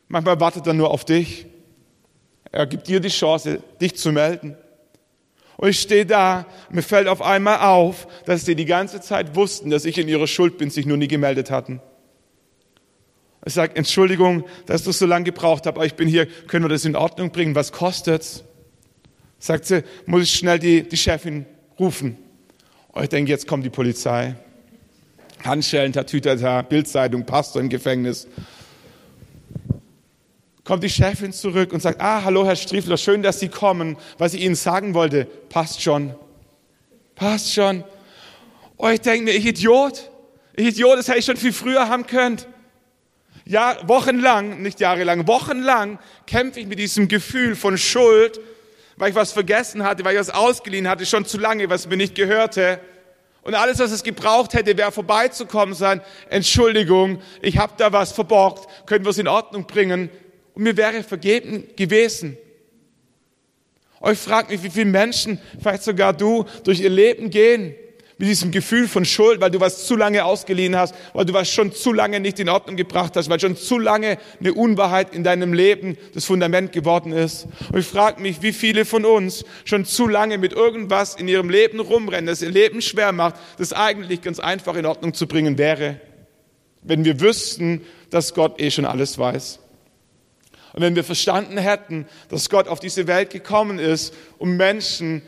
Manchmal 0.07 0.39
wartet 0.39 0.67
er 0.67 0.75
nur 0.75 0.91
auf 0.91 1.05
dich. 1.05 1.47
Er 2.53 2.67
gibt 2.67 2.87
dir 2.89 3.01
die 3.01 3.09
Chance, 3.09 3.63
dich 3.81 3.97
zu 3.97 4.13
melden. 4.13 4.57
Und 5.61 5.69
ich 5.69 5.81
stehe 5.81 6.07
da, 6.07 6.47
mir 6.71 6.81
fällt 6.81 7.07
auf 7.07 7.21
einmal 7.21 7.59
auf, 7.59 8.09
dass 8.25 8.47
sie 8.47 8.55
die 8.55 8.65
ganze 8.65 9.03
Zeit 9.03 9.37
wussten, 9.37 9.69
dass 9.69 9.85
ich 9.85 9.99
in 9.99 10.09
ihrer 10.09 10.27
Schuld 10.27 10.57
bin, 10.57 10.71
sich 10.71 10.87
nur 10.87 10.97
nie 10.97 11.07
gemeldet 11.07 11.51
hatten. 11.51 11.83
Ich 13.45 13.53
sage, 13.53 13.77
Entschuldigung, 13.77 14.47
dass 14.65 14.85
du 14.85 14.93
so 14.93 15.05
lange 15.05 15.27
gebraucht 15.27 15.67
hast, 15.67 15.75
aber 15.75 15.85
ich 15.85 15.97
bin 15.97 16.09
hier, 16.09 16.25
können 16.25 16.65
wir 16.65 16.71
das 16.71 16.87
in 16.87 16.97
Ordnung 16.97 17.31
bringen? 17.31 17.55
Was 17.55 17.73
kostet's? 17.73 18.43
Sagt 19.39 19.67
sie, 19.67 19.85
muss 20.07 20.23
ich 20.23 20.33
schnell 20.33 20.59
die, 20.59 20.83
die 20.83 20.97
Chefin 20.97 21.45
rufen. 21.79 22.17
Und 22.93 23.03
ich 23.03 23.11
denke, 23.11 23.31
jetzt 23.31 23.47
kommt 23.47 23.63
die 23.63 23.71
Polizei. 23.71 24.37
Handschellen, 25.45 25.93
Tatütata, 25.93 26.63
Bildzeitung, 26.63 27.27
Pastor 27.27 27.61
im 27.61 27.69
Gefängnis. 27.69 28.29
Kommt 30.71 30.85
die 30.85 30.89
Chefin 30.89 31.33
zurück 31.33 31.73
und 31.73 31.83
sagt, 31.83 32.01
ah, 32.01 32.23
hallo 32.23 32.47
Herr 32.47 32.55
Striefler, 32.55 32.97
schön, 32.97 33.25
dass 33.25 33.41
Sie 33.41 33.49
kommen. 33.49 33.97
Was 34.19 34.35
ich 34.35 34.43
Ihnen 34.43 34.55
sagen 34.55 34.95
wollte, 34.95 35.25
passt 35.25 35.83
schon. 35.83 36.15
Passt 37.17 37.53
schon. 37.53 37.83
Oh, 38.77 38.87
ich 38.87 39.01
denke 39.01 39.25
mir, 39.25 39.33
ich 39.33 39.45
Idiot. 39.45 40.13
Ich 40.55 40.69
Idiot, 40.69 40.97
das 40.97 41.09
hätte 41.09 41.19
ich 41.19 41.25
schon 41.25 41.37
viel 41.37 41.53
früher 41.53 41.89
haben 41.89 42.07
können. 42.07 42.37
Ja, 43.45 43.79
wochenlang, 43.89 44.63
nicht 44.63 44.79
jahrelang, 44.79 45.27
wochenlang 45.27 45.99
kämpfe 46.25 46.61
ich 46.61 46.69
mit 46.69 46.79
diesem 46.79 47.09
Gefühl 47.09 47.57
von 47.57 47.77
Schuld, 47.77 48.39
weil 48.97 49.11
ich 49.11 49.17
was 49.17 49.33
vergessen 49.33 49.83
hatte, 49.83 50.05
weil 50.05 50.15
ich 50.15 50.21
was 50.21 50.31
ausgeliehen 50.31 50.87
hatte, 50.89 51.05
schon 51.05 51.25
zu 51.25 51.39
lange, 51.39 51.69
was 51.69 51.89
mir 51.89 51.97
nicht 51.97 52.15
gehörte. 52.15 52.79
Und 53.43 53.57
alles, 53.57 53.81
was 53.81 53.91
es 53.91 54.05
gebraucht 54.05 54.55
hätte, 54.55 54.79
wäre 54.79 54.93
vorbeizukommen, 54.93 55.75
sein, 55.75 56.01
Entschuldigung, 56.29 57.21
ich 57.43 57.59
habe 57.59 57.73
da 57.77 57.93
was 57.93 58.13
verborgt, 58.13 58.69
können 58.87 59.05
wir 59.05 59.11
es 59.11 59.19
in 59.19 59.27
Ordnung 59.27 59.67
bringen? 59.67 60.11
Und 60.55 60.63
mir 60.63 60.77
wäre 60.77 61.03
vergeben 61.03 61.65
gewesen. 61.77 62.37
Euch 64.01 64.19
fragt 64.19 64.51
mich, 64.51 64.63
wie 64.63 64.71
viele 64.71 64.87
Menschen, 64.87 65.39
vielleicht 65.61 65.83
sogar 65.83 66.15
du, 66.15 66.47
durch 66.65 66.81
ihr 66.81 66.91
Leben 66.91 67.31
gehen 67.31 67.75
mit 68.21 68.29
diesem 68.29 68.51
Gefühl 68.51 68.87
von 68.87 69.07
Schuld, 69.07 69.41
weil 69.41 69.51
du 69.51 69.61
was 69.61 69.87
zu 69.87 69.97
lange 69.97 70.27
ausgeliehen 70.27 70.77
hast, 70.77 70.95
weil 71.15 71.25
du 71.25 71.33
was 71.33 71.51
schon 71.51 71.73
zu 71.73 71.91
lange 71.91 72.21
nicht 72.21 72.39
in 72.39 72.51
Ordnung 72.51 72.77
gebracht 72.77 73.17
hast, 73.17 73.31
weil 73.31 73.41
schon 73.41 73.57
zu 73.57 73.79
lange 73.79 74.19
eine 74.41 74.53
Unwahrheit 74.53 75.15
in 75.15 75.25
deinem 75.25 75.55
Leben 75.55 75.97
das 76.13 76.27
Fundament 76.27 76.73
geworden 76.73 77.13
ist. 77.13 77.47
Und 77.73 77.79
ich 77.79 77.87
frage 77.87 78.21
mich, 78.21 78.43
wie 78.43 78.53
viele 78.53 78.85
von 78.85 79.07
uns 79.07 79.47
schon 79.65 79.87
zu 79.87 80.07
lange 80.07 80.37
mit 80.37 80.53
irgendwas 80.53 81.15
in 81.15 81.29
ihrem 81.29 81.49
Leben 81.49 81.81
rumrennen, 81.81 82.27
das 82.27 82.43
ihr 82.43 82.51
Leben 82.51 82.83
schwer 82.83 83.13
macht, 83.13 83.37
das 83.57 83.73
eigentlich 83.73 84.21
ganz 84.21 84.39
einfach 84.39 84.77
in 84.77 84.85
Ordnung 84.85 85.15
zu 85.15 85.27
bringen 85.27 85.57
wäre, 85.57 85.99
wenn 86.83 87.07
wir 87.07 87.21
wüssten, 87.21 87.81
dass 88.11 88.35
Gott 88.35 88.61
eh 88.61 88.71
schon 88.71 88.85
alles 88.85 89.17
weiß. 89.17 89.61
Und 90.73 90.83
wenn 90.83 90.95
wir 90.95 91.05
verstanden 91.05 91.59
hätten, 91.59 92.07
dass 92.29 92.49
Gott 92.49 92.69
auf 92.69 92.81
diese 92.81 93.07
Welt 93.07 93.31
gekommen 93.31 93.79
ist, 93.79 94.15
um 94.39 94.57
Menschen 94.57 95.23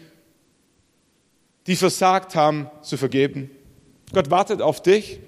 die 1.66 1.76
versagt 1.76 2.34
haben, 2.34 2.70
zu 2.82 2.96
vergeben. 2.96 3.50
Gott 4.12 4.30
wartet 4.30 4.60
auf 4.60 4.82
dich. 4.82 5.20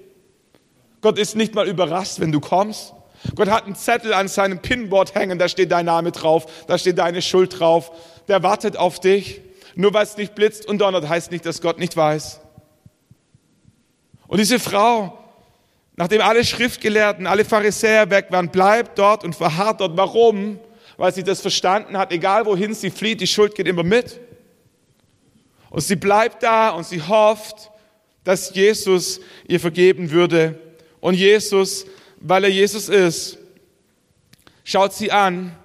Gott 1.01 1.17
ist 1.17 1.35
nicht 1.35 1.55
mal 1.55 1.67
überrascht, 1.67 2.19
wenn 2.19 2.31
du 2.31 2.39
kommst. 2.39 2.93
Gott 3.35 3.49
hat 3.49 3.65
einen 3.65 3.75
Zettel 3.75 4.13
an 4.13 4.27
seinem 4.27 4.59
Pinboard 4.59 5.15
hängen, 5.15 5.39
da 5.39 5.47
steht 5.47 5.71
dein 5.71 5.85
Name 5.85 6.11
drauf, 6.11 6.45
da 6.67 6.77
steht 6.77 6.97
deine 6.97 7.21
Schuld 7.21 7.59
drauf. 7.59 7.91
Der 8.27 8.43
wartet 8.43 8.77
auf 8.77 8.99
dich. 8.99 9.41
Nur 9.75 9.93
weil 9.93 10.03
es 10.03 10.15
nicht 10.15 10.35
blitzt 10.35 10.67
und 10.67 10.79
donnert, 10.79 11.09
heißt 11.09 11.31
nicht, 11.31 11.45
dass 11.45 11.61
Gott 11.61 11.79
nicht 11.79 11.97
weiß. 11.97 12.39
Und 14.27 14.39
diese 14.39 14.59
Frau, 14.59 15.17
nachdem 15.97 16.21
alle 16.21 16.43
Schriftgelehrten, 16.43 17.27
alle 17.27 17.45
Pharisäer 17.45 18.09
weg 18.09 18.27
waren, 18.29 18.49
bleibt 18.49 18.97
dort 18.99 19.23
und 19.23 19.35
verharrt 19.35 19.81
dort. 19.81 19.95
Warum? 19.97 20.59
Weil 20.97 21.13
sie 21.13 21.23
das 21.23 21.41
verstanden 21.41 21.97
hat, 21.97 22.11
egal 22.11 22.45
wohin 22.45 22.73
sie 22.73 22.89
flieht, 22.89 23.21
die 23.21 23.27
Schuld 23.27 23.55
geht 23.55 23.67
immer 23.67 23.83
mit. 23.83 24.19
Und 25.69 25.81
sie 25.81 25.95
bleibt 25.95 26.43
da 26.43 26.69
und 26.69 26.85
sie 26.85 27.01
hofft, 27.01 27.71
dass 28.23 28.53
Jesus 28.55 29.19
ihr 29.47 29.59
vergeben 29.59 30.11
würde. 30.11 30.59
Und 30.99 31.15
Jesus, 31.15 31.85
weil 32.19 32.45
er 32.45 32.49
Jesus 32.49 32.89
ist, 32.89 33.37
schaut 34.63 34.93
sie 34.93 35.11
an. 35.11 35.55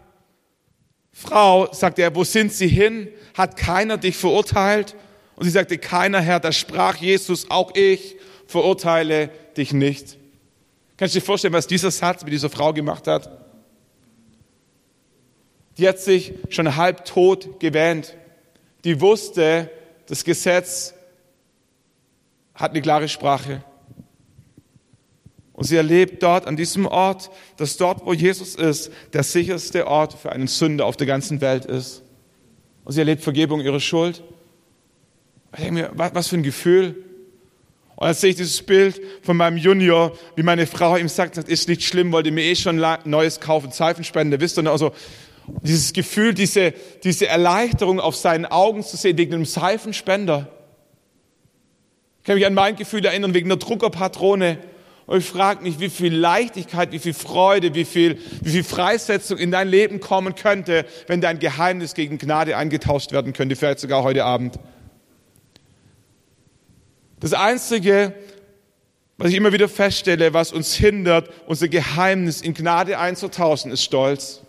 Frau, 1.12 1.72
sagt 1.72 1.98
er, 1.98 2.14
wo 2.14 2.24
sind 2.24 2.52
sie 2.52 2.68
hin? 2.68 3.08
Hat 3.34 3.56
keiner 3.56 3.96
dich 3.98 4.16
verurteilt? 4.16 4.94
Und 5.36 5.44
sie 5.44 5.50
sagte, 5.50 5.78
keiner 5.78 6.20
Herr, 6.20 6.40
da 6.40 6.52
sprach 6.52 6.96
Jesus, 6.96 7.50
auch 7.50 7.74
ich 7.74 8.16
verurteile 8.46 9.30
dich 9.56 9.72
nicht. 9.72 10.19
Kannst 11.00 11.14
du 11.14 11.20
dir 11.20 11.24
vorstellen, 11.24 11.54
was 11.54 11.66
dieser 11.66 11.90
Satz 11.90 12.22
mit 12.24 12.34
dieser 12.34 12.50
Frau 12.50 12.74
gemacht 12.74 13.06
hat? 13.06 13.30
Die 15.78 15.88
hat 15.88 15.98
sich 15.98 16.34
schon 16.50 16.76
halb 16.76 17.06
tot 17.06 17.58
gewähnt. 17.58 18.18
Die 18.84 19.00
wusste, 19.00 19.70
das 20.04 20.24
Gesetz 20.24 20.92
hat 22.54 22.72
eine 22.72 22.82
klare 22.82 23.08
Sprache. 23.08 23.64
Und 25.54 25.64
sie 25.64 25.76
erlebt 25.76 26.22
dort, 26.22 26.46
an 26.46 26.56
diesem 26.56 26.84
Ort, 26.84 27.30
dass 27.56 27.78
dort, 27.78 28.04
wo 28.04 28.12
Jesus 28.12 28.54
ist, 28.54 28.92
der 29.14 29.22
sicherste 29.22 29.86
Ort 29.86 30.12
für 30.12 30.32
einen 30.32 30.48
Sünder 30.48 30.84
auf 30.84 30.98
der 30.98 31.06
ganzen 31.06 31.40
Welt 31.40 31.64
ist. 31.64 32.02
Und 32.84 32.92
sie 32.92 33.00
erlebt 33.00 33.22
Vergebung 33.22 33.62
ihrer 33.62 33.80
Schuld. 33.80 34.22
Ich 35.54 35.60
denke 35.64 35.72
mir, 35.72 35.92
was 35.94 36.28
für 36.28 36.36
ein 36.36 36.42
Gefühl. 36.42 37.06
Und 38.00 38.06
dann 38.06 38.14
sehe 38.14 38.30
ich 38.30 38.36
dieses 38.36 38.62
Bild 38.62 38.98
von 39.20 39.36
meinem 39.36 39.58
Junior, 39.58 40.16
wie 40.34 40.42
meine 40.42 40.66
Frau 40.66 40.96
ihm 40.96 41.10
sagt, 41.10 41.36
das 41.36 41.44
ist 41.44 41.68
nicht 41.68 41.82
schlimm, 41.82 42.12
wollte 42.12 42.30
mir 42.30 42.42
eh 42.44 42.56
schon 42.56 42.82
Neues 43.04 43.40
kaufen, 43.40 43.72
Seifenspende, 43.72 44.40
wisst 44.40 44.56
ihr, 44.56 44.66
also 44.70 44.92
dieses 45.60 45.92
Gefühl, 45.92 46.32
diese, 46.32 46.72
diese 47.04 47.26
Erleichterung 47.26 48.00
auf 48.00 48.16
seinen 48.16 48.46
Augen 48.46 48.82
zu 48.82 48.96
sehen 48.96 49.18
wegen 49.18 49.34
einem 49.34 49.44
Seifenspender. 49.44 50.48
Ich 52.20 52.24
kann 52.24 52.36
mich 52.36 52.46
an 52.46 52.54
mein 52.54 52.74
Gefühl 52.74 53.04
erinnern 53.04 53.34
wegen 53.34 53.48
einer 53.48 53.58
Druckerpatrone. 53.58 54.56
Und 55.04 55.18
ich 55.18 55.26
frage 55.26 55.62
mich, 55.62 55.78
wie 55.78 55.90
viel 55.90 56.14
Leichtigkeit, 56.14 56.92
wie 56.92 57.00
viel 57.00 57.12
Freude, 57.12 57.74
wie 57.74 57.84
viel, 57.84 58.18
wie 58.40 58.50
viel 58.50 58.64
Freisetzung 58.64 59.36
in 59.36 59.50
dein 59.50 59.68
Leben 59.68 60.00
kommen 60.00 60.34
könnte, 60.34 60.86
wenn 61.06 61.20
dein 61.20 61.38
Geheimnis 61.38 61.92
gegen 61.92 62.16
Gnade 62.16 62.56
eingetauscht 62.56 63.12
werden 63.12 63.34
könnte, 63.34 63.56
vielleicht 63.56 63.80
sogar 63.80 64.04
heute 64.04 64.24
Abend. 64.24 64.58
Das 67.20 67.34
Einzige, 67.34 68.14
was 69.18 69.30
ich 69.30 69.36
immer 69.36 69.52
wieder 69.52 69.68
feststelle, 69.68 70.32
was 70.32 70.52
uns 70.52 70.74
hindert, 70.74 71.30
unser 71.46 71.68
Geheimnis 71.68 72.40
in 72.40 72.54
Gnade 72.54 72.98
einzutauschen, 72.98 73.70
ist 73.70 73.84
Stolz. 73.84 74.40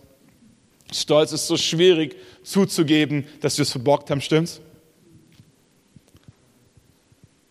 Stolz 0.94 1.34
ist 1.34 1.48
so 1.48 1.58
schwierig 1.58 2.16
zuzugeben, 2.44 3.28
dass 3.42 3.58
wir 3.58 3.64
es 3.64 3.72
verborgt 3.72 4.10
haben, 4.10 4.22
stimmt's? 4.22 4.62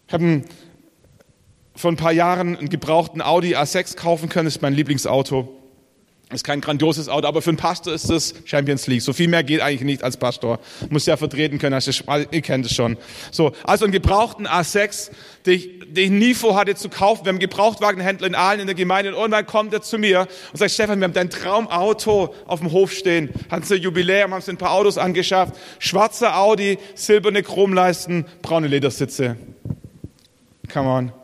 Ich 0.09 0.15
habe 0.15 0.43
vor 1.77 1.93
ein 1.93 1.97
paar 1.97 2.13
Jahren 2.13 2.57
einen 2.57 2.69
gebrauchten 2.69 3.23
Audi 3.23 3.55
A6 3.55 3.97
kaufen 3.97 4.29
können, 4.29 4.47
das 4.47 4.57
ist 4.57 4.63
mein 4.63 4.75
Lieblingsauto. 4.75 5.60
Ist 6.33 6.45
kein 6.45 6.61
grandioses 6.61 7.09
Auto, 7.09 7.27
aber 7.27 7.43
für 7.43 7.51
einen 7.51 7.57
Pastor 7.57 7.93
ist 7.93 8.09
das 8.09 8.35
Champions 8.45 8.87
League. 8.87 9.03
So 9.03 9.12
viel 9.12 9.27
mehr 9.27 9.43
geht 9.43 9.61
eigentlich 9.61 9.83
nicht 9.83 10.05
als 10.05 10.16
Pastor. 10.16 10.61
Muss 10.88 11.05
ja 11.07 11.16
vertreten 11.16 11.59
können, 11.59 11.75
also 11.75 11.90
ihr 12.31 12.40
kennt 12.40 12.66
es 12.66 12.73
schon. 12.73 12.97
So, 13.33 13.51
also 13.64 13.85
einen 13.85 13.93
gebrauchten 13.93 14.47
A6, 14.47 15.11
den 15.45 15.55
ich, 15.55 15.69
den 15.88 16.05
ich 16.05 16.11
nie 16.11 16.35
vorhatte 16.35 16.77
zu 16.77 16.88
kaufen. 16.88 17.25
Wir 17.25 17.31
haben 17.31 17.37
einen 17.37 17.40
Gebrauchtwagenhändler 17.40 18.29
in 18.29 18.37
Aalen 18.37 18.61
in 18.61 18.66
der 18.66 18.77
Gemeinde 18.77 19.11
und 19.11 19.19
irgendwann 19.19 19.47
kommt 19.47 19.75
er 19.75 19.83
zu 19.83 19.99
mir 19.99 20.29
und 20.53 20.59
sagt, 20.59 20.71
Stefan, 20.71 21.01
wir 21.01 21.05
haben 21.05 21.14
dein 21.14 21.31
Traumauto 21.31 22.33
auf 22.47 22.61
dem 22.61 22.71
Hof 22.71 22.93
stehen. 22.93 23.31
Hatten 23.51 23.64
sie 23.64 23.75
Jubiläum, 23.75 24.33
haben 24.33 24.43
sie 24.43 24.53
ein 24.53 24.57
paar 24.57 24.73
Autos 24.73 24.99
angeschafft. 24.99 25.57
Schwarzer 25.81 26.38
Audi, 26.38 26.79
silberne 26.95 27.43
Chromleisten, 27.43 28.25
braune 28.43 28.69
Ledersitze. 28.69 29.37
Come 30.73 30.88
on. 30.88 31.20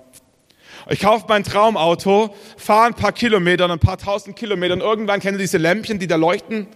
Ich 0.88 1.00
kaufe 1.00 1.24
mein 1.28 1.42
Traumauto, 1.42 2.34
fahre 2.56 2.86
ein 2.86 2.94
paar 2.94 3.12
Kilometer, 3.12 3.68
ein 3.68 3.78
paar 3.80 3.98
tausend 3.98 4.36
Kilometer 4.36 4.74
und 4.74 4.80
irgendwann 4.80 5.18
kennt 5.18 5.34
ihr 5.34 5.40
diese 5.40 5.58
Lämpchen, 5.58 5.98
die 5.98 6.06
da 6.06 6.14
leuchten? 6.14 6.68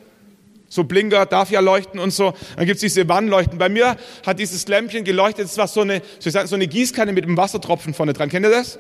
So 0.69 0.85
Blinker 0.85 1.27
darf 1.27 1.51
ja 1.51 1.61
leuchten 1.61 2.01
und 2.01 2.13
so. 2.13 2.33
Dann 2.57 2.67
gibt's 2.67 2.81
diese 2.81 3.09
Wannleuchten. 3.09 3.59
Bei 3.59 3.69
mir 3.69 3.97
hat 4.25 4.39
dieses 4.39 4.67
Lämpchen 4.69 5.03
geleuchtet. 5.05 5.47
Das 5.47 5.59
war 5.59 5.67
so 5.67 5.81
eine, 5.81 6.01
so, 6.21 6.55
eine 6.55 6.69
Gießkanne 6.69 7.13
mit 7.13 7.25
einem 7.25 7.37
Wassertropfen 7.37 7.93
vorne 7.93 8.13
dran. 8.13 8.29
Kennt 8.29 8.47
ihr 8.47 8.51
das? 8.51 8.79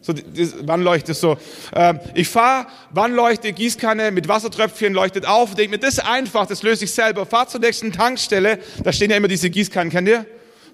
So 0.00 0.14
Wannleuchte 0.62 1.12
so. 1.12 1.36
Ähm, 1.74 2.00
ich 2.14 2.28
fahre, 2.28 2.66
Wannleuchte, 2.92 3.52
Gießkanne 3.52 4.10
mit 4.10 4.26
Wassertröpfchen 4.26 4.94
leuchtet 4.94 5.26
auf. 5.26 5.54
Denke 5.54 5.72
mir, 5.72 5.78
das 5.78 5.94
ist 5.94 6.06
einfach, 6.06 6.46
das 6.46 6.62
löse 6.62 6.84
ich 6.84 6.92
selber. 6.92 7.26
Fahr 7.26 7.46
zur 7.46 7.60
nächsten 7.60 7.92
Tankstelle. 7.92 8.58
Da 8.82 8.92
stehen 8.92 9.10
ja 9.10 9.16
immer 9.16 9.28
diese 9.28 9.50
Gießkannen. 9.50 9.90
Kennt 9.90 10.08
ihr? 10.08 10.24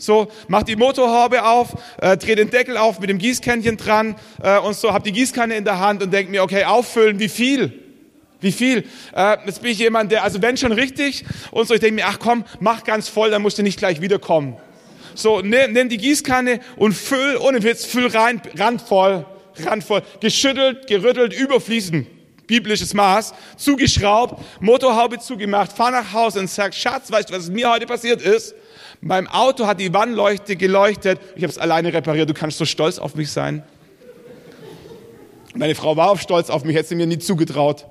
So, 0.04 0.28
mach 0.48 0.64
die 0.64 0.76
Motorhaube 0.76 1.42
auf, 1.44 1.68
äh, 1.98 2.18
dreh 2.18 2.34
den 2.34 2.50
Deckel 2.50 2.76
auf 2.76 3.00
mit 3.00 3.08
dem 3.08 3.16
Gießkännchen 3.16 3.78
dran 3.78 4.16
äh, 4.42 4.58
und 4.58 4.76
so, 4.76 4.92
hab 4.92 5.02
die 5.02 5.12
Gießkanne 5.12 5.56
in 5.56 5.64
der 5.64 5.78
Hand 5.78 6.02
und 6.02 6.12
denk 6.12 6.28
mir, 6.28 6.42
okay, 6.42 6.64
auffüllen, 6.64 7.18
wie 7.20 7.30
viel? 7.30 7.72
Wie 8.38 8.52
viel? 8.52 8.84
Äh, 9.16 9.38
jetzt 9.46 9.62
bin 9.62 9.72
ich 9.72 9.78
jemand, 9.78 10.12
der, 10.12 10.22
also 10.22 10.42
wenn 10.42 10.58
schon 10.58 10.72
richtig 10.72 11.24
und 11.52 11.66
so, 11.66 11.72
ich 11.72 11.80
denke 11.80 11.94
mir, 11.94 12.06
ach 12.06 12.18
komm, 12.18 12.44
mach 12.60 12.84
ganz 12.84 13.08
voll, 13.08 13.30
dann 13.30 13.40
musst 13.40 13.56
du 13.56 13.62
nicht 13.62 13.78
gleich 13.78 14.02
wiederkommen. 14.02 14.58
So, 15.14 15.40
nimm, 15.40 15.72
nimm 15.72 15.88
die 15.88 15.96
Gießkanne 15.96 16.60
und 16.76 16.92
füll, 16.92 17.38
ohne 17.38 17.62
Witz, 17.62 17.86
füll 17.86 18.08
rein, 18.08 18.42
randvoll, 18.58 19.24
randvoll, 19.64 20.02
geschüttelt, 20.20 20.86
gerüttelt, 20.86 21.32
überfließen 21.32 22.06
biblisches 22.46 22.92
Maß, 22.92 23.32
zugeschraubt, 23.56 24.38
Motorhaube 24.60 25.18
zugemacht, 25.18 25.72
fahr 25.72 25.90
nach 25.90 26.12
Hause 26.12 26.40
und 26.40 26.50
sag, 26.50 26.74
Schatz, 26.74 27.10
weißt 27.10 27.30
du, 27.30 27.34
was 27.34 27.48
mir 27.48 27.70
heute 27.70 27.86
passiert 27.86 28.20
ist? 28.20 28.54
Beim 29.06 29.28
Auto 29.28 29.66
hat 29.66 29.80
die 29.80 29.92
Wannleuchte 29.92 30.56
geleuchtet. 30.56 31.20
Ich 31.36 31.42
habe 31.42 31.50
es 31.50 31.58
alleine 31.58 31.92
repariert. 31.92 32.28
Du 32.28 32.34
kannst 32.34 32.58
so 32.58 32.64
stolz 32.64 32.98
auf 32.98 33.14
mich 33.14 33.30
sein. 33.30 33.62
Meine 35.54 35.74
Frau 35.74 35.96
war 35.96 36.10
auch 36.10 36.18
stolz 36.18 36.50
auf 36.50 36.64
mich, 36.64 36.74
hätte 36.74 36.88
sie 36.88 36.94
mir 36.96 37.06
nie 37.06 37.18
zugetraut. 37.18 37.86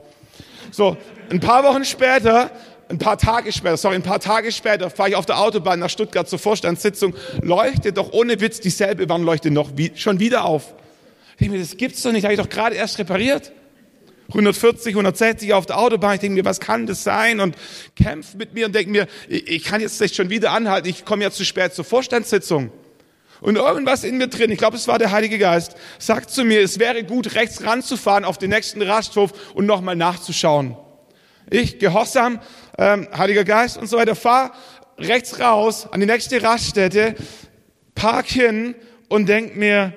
So, 0.71 0.97
ein 1.29 1.39
paar 1.39 1.63
Wochen 1.63 1.85
später 1.85 2.49
ein 2.89 2.99
paar 2.99 3.17
Tage 3.17 3.51
später, 3.51 3.77
sorry, 3.77 3.95
ein 3.95 4.03
paar 4.03 4.19
Tage 4.19 4.51
später 4.51 4.89
fahre 4.89 5.09
ich 5.09 5.15
auf 5.15 5.25
der 5.25 5.39
Autobahn 5.39 5.79
nach 5.79 5.89
Stuttgart 5.89 6.27
zur 6.27 6.37
Vorstandssitzung, 6.37 7.15
leuchtet 7.41 7.97
doch 7.97 8.11
ohne 8.11 8.39
Witz 8.39 8.59
dieselbe 8.59 9.07
Warnleuchte 9.09 9.49
noch 9.49 9.71
wie, 9.75 9.91
schon 9.95 10.19
wieder 10.19 10.45
auf. 10.45 10.75
Ich 11.39 11.49
mir, 11.49 11.59
das 11.59 11.77
gibt's 11.77 12.03
doch 12.03 12.11
nicht, 12.11 12.23
habe 12.23 12.33
ich 12.33 12.39
doch 12.39 12.49
gerade 12.49 12.75
erst 12.75 12.99
repariert. 12.99 13.51
140, 14.29 14.93
160 14.93 15.53
auf 15.53 15.65
der 15.65 15.77
Autobahn. 15.77 16.15
Ich 16.15 16.21
denke 16.21 16.35
mir, 16.35 16.45
was 16.45 16.59
kann 16.59 16.87
das 16.87 17.03
sein? 17.03 17.39
Und 17.39 17.55
kämpfe 17.95 18.37
mit 18.37 18.53
mir 18.53 18.67
und 18.67 18.75
denke 18.75 18.91
mir, 18.91 19.07
ich, 19.27 19.63
kann 19.63 19.81
jetzt 19.81 19.99
nicht 19.99 20.15
schon 20.15 20.29
wieder 20.29 20.51
anhalten. 20.51 20.87
Ich 20.87 21.05
komme 21.05 21.23
ja 21.23 21.31
zu 21.31 21.45
spät 21.45 21.73
zur 21.73 21.85
Vorstandssitzung. 21.85 22.71
Und 23.41 23.57
irgendwas 23.57 24.05
in 24.05 24.17
mir 24.17 24.27
drin, 24.27 24.51
ich 24.51 24.57
glaube, 24.57 24.77
es 24.77 24.87
war 24.87 24.97
der 24.97 25.11
Heilige 25.11 25.37
Geist, 25.37 25.75
sagt 25.99 26.29
zu 26.29 26.45
mir, 26.45 26.61
es 26.61 26.79
wäre 26.79 27.03
gut, 27.03 27.35
rechts 27.35 27.65
ranzufahren 27.65 28.23
auf 28.23 28.37
den 28.37 28.51
nächsten 28.51 28.81
Rasthof 28.81 29.33
und 29.53 29.65
nochmal 29.65 29.97
nachzuschauen. 29.97 30.77
Ich, 31.49 31.77
gehorsam, 31.77 32.39
ähm, 32.77 33.07
Heiliger 33.15 33.43
Geist 33.43 33.77
und 33.77 33.87
so 33.87 33.97
weiter, 33.97 34.15
fahr 34.15 34.53
rechts 34.97 35.41
raus 35.41 35.87
an 35.91 35.99
die 35.99 36.05
nächste 36.05 36.41
Raststätte, 36.41 37.15
park 37.95 38.27
hin 38.27 38.75
und 39.09 39.27
denk 39.27 39.57
mir, 39.57 39.93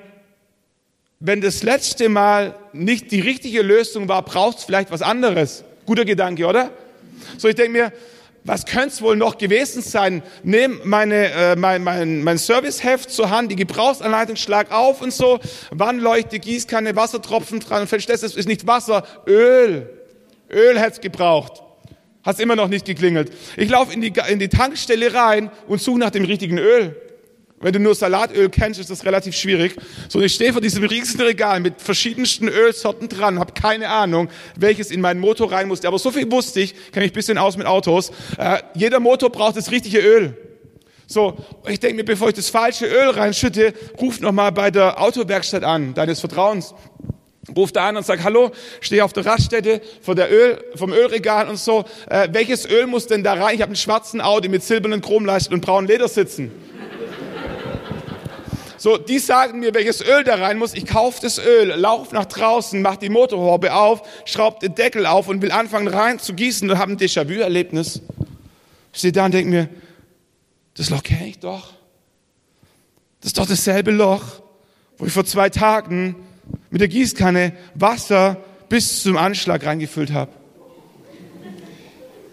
wenn 1.21 1.41
das 1.41 1.63
letzte 1.63 2.09
Mal 2.09 2.55
nicht 2.73 3.11
die 3.11 3.21
richtige 3.21 3.63
Lösung 3.63 4.09
war, 4.09 4.23
brauchst 4.23 4.61
du 4.61 4.67
vielleicht 4.67 4.91
was 4.91 5.03
anderes. 5.03 5.65
Guter 5.87 6.05
Gedanke, 6.05 6.47
oder? 6.47 6.71
So, 7.39 7.49
ich 7.49 7.55
denke 7.55 7.73
mir, 7.73 7.93
was 8.45 8.65
könnte 8.65 8.89
es 8.89 9.03
wohl 9.03 9.17
noch 9.17 9.39
gewesen 9.39 9.83
sein? 9.83 10.23
Nimm 10.45 10.81
meine, 10.85 11.33
äh, 11.33 11.57
mein, 11.57 11.83
mein, 11.83 12.23
mein 12.23 12.39
Serviceheft 12.39 13.11
zur 13.11 13.31
Hand, 13.31 13.51
die 13.51 13.57
Gebrauchsanleitung, 13.57 14.37
schlag 14.37 14.71
auf 14.71 15.03
und 15.03 15.13
so, 15.13 15.41
Wannleuchte, 15.71 16.39
Gießkanne, 16.39 16.95
Wassertropfen 16.95 17.61
dran 17.61 17.83
und 17.83 17.89
feststellst, 17.89 18.23
es 18.23 18.37
ist 18.37 18.47
nicht 18.47 18.67
Wasser, 18.67 19.05
Öl. 19.27 19.91
Öl 20.49 20.79
hätte 20.79 21.01
gebraucht. 21.01 21.63
Hat's 22.23 22.39
immer 22.39 22.57
noch 22.57 22.69
nicht 22.69 22.85
geklingelt. 22.85 23.33
Ich 23.57 23.69
laufe 23.69 23.93
in 23.93 24.01
die, 24.01 24.13
in 24.29 24.39
die 24.39 24.49
Tankstelle 24.49 25.13
rein 25.15 25.51
und 25.67 25.81
suche 25.81 25.99
nach 25.99 26.11
dem 26.11 26.25
richtigen 26.25 26.59
Öl. 26.59 26.95
Wenn 27.59 27.73
du 27.73 27.79
nur 27.79 27.95
Salatöl 27.95 28.51
kennst, 28.51 28.79
ist 28.79 28.91
das 28.91 29.05
relativ 29.07 29.35
schwierig. 29.35 29.77
So, 30.09 30.21
ich 30.21 30.35
stehe 30.35 30.53
vor 30.53 30.61
diesem 30.61 30.85
riesigen 30.85 31.23
Regal 31.23 31.61
mit 31.61 31.81
verschiedensten 31.81 32.49
Ölsorten 32.49 33.09
dran, 33.09 33.39
habe 33.39 33.55
keine 33.55 33.89
Ahnung, 33.89 34.29
welches 34.57 34.91
in 34.91 35.01
meinen 35.01 35.21
Motor 35.21 35.53
rein 35.53 35.67
musste. 35.67 35.89
Aber 35.89 35.99
so 35.99 36.11
viel 36.11 36.31
wusste 36.31 36.61
ich, 36.61 36.75
kenne 36.93 37.07
ich 37.07 37.13
ein 37.13 37.15
bisschen 37.15 37.39
aus 37.39 37.57
mit 37.57 37.67
Autos. 37.67 38.13
Äh, 38.37 38.59
jeder 38.75 39.01
Motor 39.01 39.31
braucht 39.31 39.57
das 39.57 39.71
richtige 39.71 40.01
Öl. 40.01 40.37
So, 41.07 41.37
ich 41.67 41.81
denke 41.81 41.97
mir, 41.97 42.05
bevor 42.05 42.29
ich 42.29 42.35
das 42.35 42.51
falsche 42.51 42.85
Öl 42.87 43.11
reinschütte, 43.11 43.73
ruf 44.01 44.21
nochmal 44.21 44.53
bei 44.53 44.71
der 44.71 45.01
Autowerkstatt 45.01 45.65
an, 45.65 45.95
deines 45.95 46.21
Vertrauens. 46.21 46.75
Ruf 47.57 47.71
da 47.73 47.89
an 47.89 47.97
und 47.97 48.05
sag, 48.05 48.25
hallo, 48.25 48.51
stehe 48.81 49.05
auf 49.05 49.13
der 49.13 49.25
Raststätte 49.25 49.81
vor 50.03 50.17
der 50.17 50.33
Öl, 50.33 50.59
vom 50.75 50.93
Ölregal 50.93 51.49
und 51.49 51.59
so. 51.59 51.85
Äh, 52.11 52.29
welches 52.33 52.69
Öl 52.69 52.87
muss 52.87 53.07
denn 53.07 53.23
da 53.23 53.35
rein? 53.35 53.55
Ich 53.55 53.63
habe 53.63 53.71
einen 53.71 53.77
schwarzen 53.77 54.21
Audi 54.21 54.49
mit 54.49 54.63
silbernen 54.63 55.01
Chromleisten 55.01 55.55
und 55.55 55.61
braunen 55.61 55.89
Ledersitzen. 55.89 56.51
So, 58.87 58.99
die 58.99 59.19
sagen 59.19 59.59
mir, 59.59 59.75
welches 59.75 60.01
Öl 60.01 60.23
da 60.23 60.37
rein 60.37 60.59
muss. 60.59 60.73
Ich 60.73 60.87
kaufe 60.87 61.19
das 61.21 61.41
Öl, 61.45 61.75
lauf 61.75 62.13
nach 62.13 62.27
draußen, 62.27 62.81
mach 62.81 62.95
die 62.95 63.09
Motorhaube 63.09 63.75
auf, 63.75 64.01
schraub 64.27 64.61
den 64.61 64.77
Deckel 64.77 65.07
auf 65.07 65.27
und 65.27 65.43
will 65.43 65.51
anfangen 65.51 65.89
rein 65.89 66.21
zu 66.21 66.35
gießen 66.35 66.71
und 66.71 66.79
habe 66.79 66.93
ein 66.93 66.97
Déjà-vu-Erlebnis. 66.97 68.01
Ich 68.93 68.99
stehe 69.01 69.11
da 69.11 69.25
und 69.25 69.35
denke 69.35 69.51
mir, 69.51 69.69
das 70.75 70.91
Loch 70.91 71.03
kenne 71.03 71.27
ich 71.27 71.41
doch. 71.41 71.73
Das 73.19 73.31
ist 73.31 73.39
doch 73.39 73.47
dasselbe 73.49 73.91
Loch, 73.91 74.23
wo 74.99 75.07
ich 75.07 75.13
vor 75.13 75.25
zwei 75.25 75.51
Tagen 75.51 76.15
mit 76.71 76.81
der 76.81 76.87
Gießkanne 76.87 77.55
Wasser 77.75 78.37
bis 78.69 79.03
zum 79.03 79.17
Anschlag 79.17 79.67
reingefüllt 79.67 80.13
habe. 80.13 80.31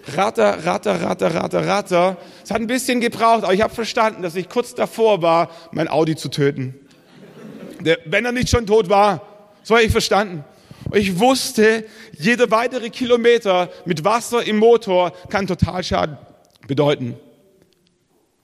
Ratter, 0.06 0.66
ratter, 0.66 1.02
ratter, 1.02 1.34
ratter, 1.34 1.66
ratter. 1.66 2.18
Es 2.44 2.52
hat 2.52 2.60
ein 2.60 2.68
bisschen 2.68 3.00
gebraucht, 3.00 3.44
aber 3.44 3.54
ich 3.54 3.62
habe 3.62 3.74
verstanden, 3.74 4.22
dass 4.22 4.36
ich 4.36 4.50
kurz 4.50 4.76
davor 4.76 5.22
war, 5.22 5.50
mein 5.72 5.88
Audi 5.88 6.16
zu 6.16 6.30
töten. 6.30 6.76
Der, 7.80 7.98
wenn 8.06 8.26
er 8.26 8.32
nicht 8.32 8.50
schon 8.50 8.66
tot 8.66 8.90
war, 8.90 9.22
so 9.64 9.76
habe 9.76 9.86
ich 9.86 9.92
verstanden. 9.92 10.44
Und 10.90 10.98
ich 10.98 11.20
wusste, 11.20 11.86
jeder 12.18 12.52
weitere 12.52 12.90
Kilometer 12.90 13.70
mit 13.86 14.04
Wasser 14.04 14.46
im 14.46 14.58
Motor 14.58 15.14
kann 15.30 15.48
Totalschaden 15.48 16.18
bedeuten. 16.68 17.16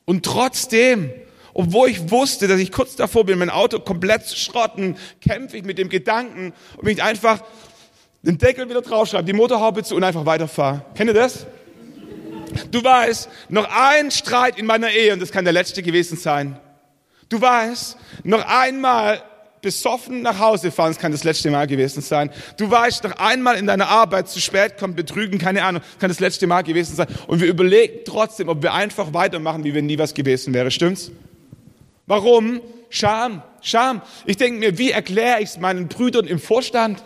Und 0.05 0.25
trotzdem, 0.25 1.11
obwohl 1.53 1.89
ich 1.89 2.09
wusste, 2.09 2.47
dass 2.47 2.59
ich 2.59 2.71
kurz 2.71 2.95
davor 2.95 3.25
bin, 3.25 3.37
mein 3.37 3.49
Auto 3.49 3.79
komplett 3.79 4.25
zu 4.25 4.37
schrotten, 4.37 4.97
kämpfe 5.21 5.57
ich 5.57 5.63
mit 5.63 5.77
dem 5.77 5.89
Gedanken, 5.89 6.53
ob 6.77 6.87
ich 6.87 7.03
einfach 7.03 7.43
den 8.21 8.37
Deckel 8.37 8.69
wieder 8.69 8.81
draufschreibe, 8.81 9.23
die 9.23 9.33
Motorhaube 9.33 9.83
zu 9.83 9.95
und 9.95 10.03
einfach 10.03 10.25
weiterfahre. 10.25 10.85
Kennt 10.95 11.09
ihr 11.09 11.13
das? 11.13 11.45
Du 12.71 12.83
weißt, 12.83 13.29
noch 13.49 13.67
ein 13.69 14.11
Streit 14.11 14.57
in 14.57 14.65
meiner 14.65 14.89
Ehe 14.89 15.13
und 15.13 15.21
das 15.21 15.31
kann 15.31 15.45
der 15.45 15.53
letzte 15.53 15.83
gewesen 15.83 16.17
sein. 16.17 16.59
Du 17.29 17.39
weißt, 17.39 17.95
noch 18.23 18.45
einmal 18.45 19.21
besoffen 19.61 20.21
nach 20.21 20.39
Hause 20.39 20.71
fahren, 20.71 20.91
das 20.91 20.99
kann 20.99 21.11
das 21.11 21.23
letzte 21.23 21.51
Mal 21.51 21.67
gewesen 21.67 22.01
sein. 22.01 22.31
Du 22.57 22.69
weißt, 22.71 23.03
noch 23.03 23.17
einmal 23.17 23.57
in 23.57 23.67
deiner 23.67 23.87
Arbeit 23.87 24.29
zu 24.29 24.39
spät 24.39 24.77
kommen, 24.77 24.95
betrügen, 24.95 25.37
keine 25.37 25.63
Ahnung, 25.63 25.81
kann 25.99 26.09
das 26.09 26.19
letzte 26.19 26.47
Mal 26.47 26.63
gewesen 26.63 26.95
sein. 26.95 27.07
Und 27.27 27.41
wir 27.41 27.47
überlegen 27.47 27.99
trotzdem, 28.05 28.49
ob 28.49 28.63
wir 28.63 28.73
einfach 28.73 29.13
weitermachen, 29.13 29.63
wie 29.63 29.73
wenn 29.73 29.85
nie 29.85 29.99
was 29.99 30.13
gewesen 30.13 30.53
wäre. 30.53 30.71
Stimmt's? 30.71 31.11
Warum? 32.07 32.61
Scham, 32.89 33.43
Scham. 33.61 34.01
Ich 34.25 34.37
denke 34.37 34.59
mir, 34.59 34.77
wie 34.77 34.91
erkläre 34.91 35.41
ich 35.41 35.49
es 35.49 35.59
meinen 35.59 35.87
Brüdern 35.87 36.25
im 36.25 36.39
Vorstand? 36.39 37.03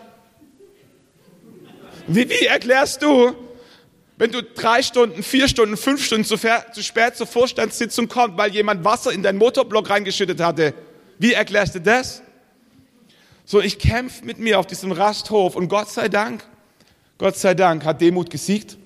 Wie, 2.06 2.28
wie 2.28 2.46
erklärst 2.46 3.02
du, 3.02 3.34
wenn 4.16 4.30
du 4.30 4.42
drei 4.42 4.82
Stunden, 4.82 5.22
vier 5.22 5.48
Stunden, 5.48 5.76
fünf 5.76 6.04
Stunden 6.04 6.24
zu, 6.24 6.36
zu 6.36 6.82
spät 6.82 7.16
zur 7.16 7.26
Vorstandssitzung 7.26 8.08
kommst, 8.08 8.36
weil 8.36 8.52
jemand 8.52 8.84
Wasser 8.84 9.12
in 9.12 9.22
deinen 9.22 9.38
Motorblock 9.38 9.90
reingeschüttet 9.90 10.40
hatte? 10.40 10.74
Wie 11.18 11.32
erklärst 11.32 11.74
du 11.74 11.80
das? 11.80 12.22
So, 13.46 13.60
ich 13.60 13.78
kämpfe 13.78 14.24
mit 14.24 14.38
mir 14.38 14.58
auf 14.58 14.66
diesem 14.66 14.92
Rasthof 14.92 15.56
und 15.56 15.68
Gott 15.68 15.90
sei 15.90 16.08
Dank, 16.08 16.44
Gott 17.18 17.36
sei 17.36 17.54
Dank 17.54 17.84
hat 17.84 18.00
Demut 18.00 18.30
gesiegt. 18.30 18.78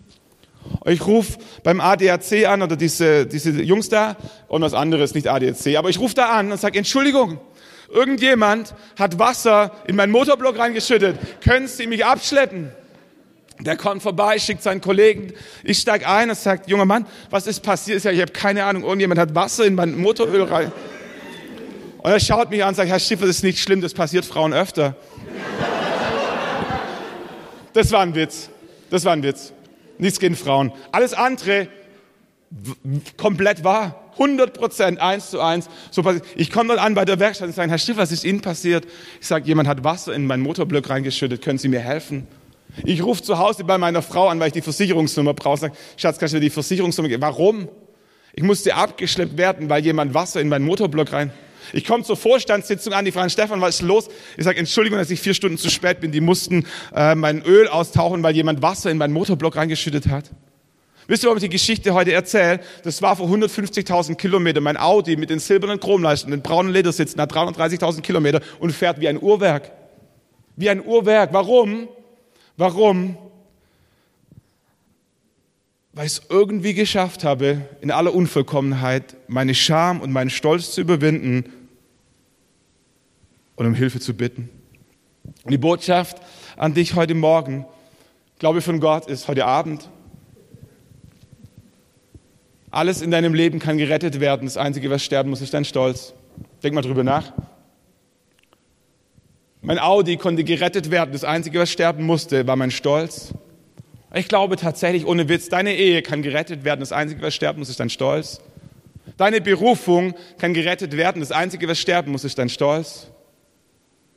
Ich 0.84 1.06
rufe 1.06 1.38
beim 1.62 1.80
ADAC 1.80 2.46
an 2.46 2.62
oder 2.62 2.76
diese, 2.76 3.26
diese 3.26 3.50
Jungs 3.50 3.88
da 3.88 4.16
und 4.48 4.62
was 4.62 4.74
anderes, 4.74 5.14
nicht 5.14 5.28
ADAC, 5.28 5.76
aber 5.76 5.88
ich 5.88 5.98
rufe 5.98 6.14
da 6.14 6.30
an 6.30 6.52
und 6.52 6.60
sage, 6.60 6.78
Entschuldigung, 6.78 7.40
irgendjemand 7.88 8.74
hat 8.98 9.18
Wasser 9.18 9.72
in 9.86 9.96
meinen 9.96 10.12
Motorblock 10.12 10.58
reingeschüttet. 10.58 11.16
Können 11.42 11.68
Sie 11.68 11.86
mich 11.86 12.04
abschleppen? 12.04 12.72
Der 13.60 13.76
kommt 13.76 14.02
vorbei, 14.02 14.38
schickt 14.38 14.62
seinen 14.62 14.80
Kollegen. 14.80 15.32
Ich 15.64 15.78
steig 15.78 16.06
ein 16.08 16.30
und 16.30 16.38
sagt, 16.38 16.68
junger 16.68 16.84
Mann, 16.84 17.06
was 17.30 17.46
ist 17.46 17.60
passiert? 17.60 18.04
Ich, 18.04 18.20
habe 18.20 18.32
keine 18.32 18.64
Ahnung, 18.64 18.84
irgendjemand 18.84 19.18
hat 19.18 19.34
Wasser 19.34 19.64
in 19.64 19.74
mein 19.74 19.98
Motoröl 19.98 20.44
rein. 20.44 20.70
Und 21.98 22.10
er 22.10 22.20
schaut 22.20 22.50
mich 22.50 22.62
an 22.62 22.70
und 22.70 22.74
sagt, 22.76 22.88
Herr 22.88 23.00
Schiffer, 23.00 23.26
das 23.26 23.36
ist 23.36 23.42
nicht 23.42 23.58
schlimm, 23.58 23.80
das 23.80 23.94
passiert 23.94 24.24
Frauen 24.24 24.52
öfter. 24.52 24.94
Das 27.72 27.90
war 27.90 28.00
ein 28.00 28.14
Witz. 28.14 28.48
Das 28.90 29.04
war 29.04 29.12
ein 29.12 29.22
Witz. 29.22 29.52
Nichts 29.98 30.20
gegen 30.20 30.36
Frauen. 30.36 30.72
Alles 30.92 31.12
andere 31.12 31.68
komplett 33.16 33.64
wahr. 33.64 34.04
100 34.12 34.54
Prozent, 34.54 35.00
eins 35.00 35.30
zu 35.30 35.40
eins. 35.40 35.68
So. 35.90 36.02
Ich 36.34 36.50
komme 36.50 36.74
dann 36.74 36.84
an 36.84 36.94
bei 36.94 37.04
der 37.04 37.20
Werkstatt 37.20 37.48
und 37.48 37.54
sage, 37.54 37.70
Herr 37.70 37.78
Schiffer, 37.78 38.00
was 38.00 38.12
ist 38.12 38.24
Ihnen 38.24 38.40
passiert? 38.40 38.84
Ich 39.20 39.26
sage, 39.26 39.46
jemand 39.46 39.68
hat 39.68 39.84
Wasser 39.84 40.12
in 40.12 40.26
meinen 40.26 40.42
Motorblock 40.42 40.88
reingeschüttet. 40.88 41.42
Können 41.42 41.58
Sie 41.58 41.68
mir 41.68 41.80
helfen? 41.80 42.26
Ich 42.84 43.02
rufe 43.02 43.22
zu 43.22 43.38
Hause 43.38 43.64
bei 43.64 43.78
meiner 43.78 44.02
Frau 44.02 44.28
an, 44.28 44.40
weil 44.40 44.48
ich 44.48 44.52
die 44.52 44.62
Versicherungsnummer 44.62 45.34
brauche. 45.34 45.58
Sag, 45.58 45.72
Schatz, 45.96 46.18
kannst 46.18 46.34
du 46.34 46.36
mir 46.36 46.42
die 46.42 46.50
Versicherungsnummer 46.50 47.08
geben? 47.08 47.22
Warum? 47.22 47.68
Ich 48.34 48.42
musste 48.42 48.74
abgeschleppt 48.74 49.36
werden, 49.36 49.68
weil 49.68 49.84
jemand 49.84 50.14
Wasser 50.14 50.40
in 50.40 50.48
meinen 50.48 50.64
Motorblock 50.64 51.12
rein. 51.12 51.32
Ich 51.72 51.84
komme 51.84 52.04
zur 52.04 52.16
Vorstandssitzung 52.16 52.92
an, 52.92 53.04
die 53.04 53.12
fragen, 53.12 53.30
Stefan, 53.30 53.60
was 53.60 53.76
ist 53.76 53.82
los? 53.82 54.08
Ich 54.36 54.44
sage, 54.44 54.58
Entschuldigung, 54.58 54.98
dass 54.98 55.10
ich 55.10 55.20
vier 55.20 55.34
Stunden 55.34 55.58
zu 55.58 55.70
spät 55.70 56.00
bin. 56.00 56.12
Die 56.12 56.20
mussten 56.20 56.64
äh, 56.94 57.14
mein 57.14 57.42
Öl 57.42 57.68
austauchen, 57.68 58.22
weil 58.22 58.34
jemand 58.34 58.62
Wasser 58.62 58.90
in 58.90 58.98
meinen 58.98 59.12
Motorblock 59.12 59.56
reingeschüttet 59.56 60.08
hat. 60.08 60.30
Wisst 61.08 61.24
ihr, 61.24 61.28
warum 61.28 61.38
ich 61.38 61.44
die 61.44 61.48
Geschichte 61.48 61.94
heute 61.94 62.12
erzähle? 62.12 62.60
Das 62.84 63.00
war 63.00 63.16
vor 63.16 63.28
150.000 63.28 64.14
Kilometern. 64.16 64.62
Mein 64.62 64.76
Audi 64.76 65.16
mit 65.16 65.30
den 65.30 65.38
silbernen 65.38 65.80
Chromleisten, 65.80 66.30
den 66.30 66.42
braunen 66.42 66.72
Ledersitzen 66.72 67.20
hat 67.20 67.32
330.000 67.32 68.02
Kilometer 68.02 68.40
und 68.60 68.72
fährt 68.72 69.00
wie 69.00 69.08
ein 69.08 69.20
Uhrwerk. 69.20 69.72
Wie 70.56 70.68
ein 70.68 70.84
Uhrwerk. 70.84 71.32
Warum? 71.32 71.88
Warum? 72.58 73.16
Weil 75.92 76.06
ich 76.06 76.14
es 76.14 76.22
irgendwie 76.28 76.74
geschafft 76.74 77.22
habe, 77.22 77.62
in 77.80 77.92
aller 77.92 78.12
Unvollkommenheit 78.12 79.16
meine 79.28 79.54
Scham 79.54 80.00
und 80.00 80.10
meinen 80.10 80.28
Stolz 80.28 80.72
zu 80.72 80.80
überwinden 80.80 81.44
und 83.54 83.66
um 83.66 83.74
Hilfe 83.74 84.00
zu 84.00 84.12
bitten. 84.12 84.50
Und 85.44 85.52
die 85.52 85.58
Botschaft 85.58 86.20
an 86.56 86.74
dich 86.74 86.96
heute 86.96 87.14
Morgen, 87.14 87.64
glaube 88.40 88.58
ich 88.58 88.64
von 88.64 88.80
Gott, 88.80 89.06
ist 89.06 89.28
heute 89.28 89.46
Abend. 89.46 89.88
Alles 92.72 93.02
in 93.02 93.12
deinem 93.12 93.34
Leben 93.34 93.60
kann 93.60 93.78
gerettet 93.78 94.18
werden. 94.18 94.46
Das 94.46 94.56
Einzige, 94.56 94.90
was 94.90 95.04
sterben 95.04 95.30
muss, 95.30 95.40
ist 95.40 95.54
dein 95.54 95.64
Stolz. 95.64 96.12
Denk 96.64 96.74
mal 96.74 96.82
drüber 96.82 97.04
nach. 97.04 97.32
Mein 99.68 99.78
Audi 99.78 100.16
konnte 100.16 100.44
gerettet 100.44 100.90
werden. 100.90 101.12
Das 101.12 101.24
Einzige, 101.24 101.58
was 101.58 101.70
sterben 101.70 102.02
musste, 102.04 102.46
war 102.46 102.56
mein 102.56 102.70
Stolz. 102.70 103.34
Ich 104.14 104.26
glaube 104.26 104.56
tatsächlich, 104.56 105.04
ohne 105.04 105.28
Witz, 105.28 105.50
deine 105.50 105.76
Ehe 105.76 106.00
kann 106.00 106.22
gerettet 106.22 106.64
werden. 106.64 106.80
Das 106.80 106.90
Einzige, 106.90 107.20
was 107.20 107.34
sterben 107.34 107.58
muss, 107.58 107.68
ist 107.68 107.78
dein 107.78 107.90
Stolz. 107.90 108.40
Deine 109.18 109.42
Berufung 109.42 110.14
kann 110.38 110.54
gerettet 110.54 110.96
werden. 110.96 111.20
Das 111.20 111.32
Einzige, 111.32 111.68
was 111.68 111.78
sterben 111.78 112.12
muss, 112.12 112.24
ist 112.24 112.38
dein 112.38 112.48
Stolz. 112.48 113.08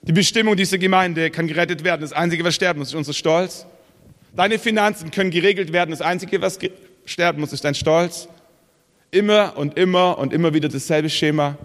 Die 0.04 0.14
Bestimmung 0.14 0.56
dieser 0.56 0.78
Gemeinde 0.78 1.30
kann 1.30 1.48
gerettet 1.48 1.84
werden. 1.84 2.00
Das 2.00 2.14
Einzige, 2.14 2.46
was 2.46 2.56
sterben 2.56 2.80
muss, 2.80 2.88
ist 2.88 2.96
unser 2.96 3.12
Stolz. 3.12 3.66
Deine 4.34 4.58
Finanzen 4.58 5.12
können 5.12 5.32
geregelt 5.32 5.74
werden. 5.74 5.92
Das 5.92 6.00
Einzige, 6.00 6.42
was 6.42 6.60
sterben 7.04 7.42
muss, 7.42 7.52
ist 7.52 7.66
dein 7.66 7.76
Stolz. 7.76 8.30
Immer 9.12 9.58
und 9.58 9.78
immer 9.78 10.18
und 10.18 10.32
immer 10.32 10.54
wieder 10.54 10.70
dasselbe 10.70 11.10
Schema. 11.10 11.58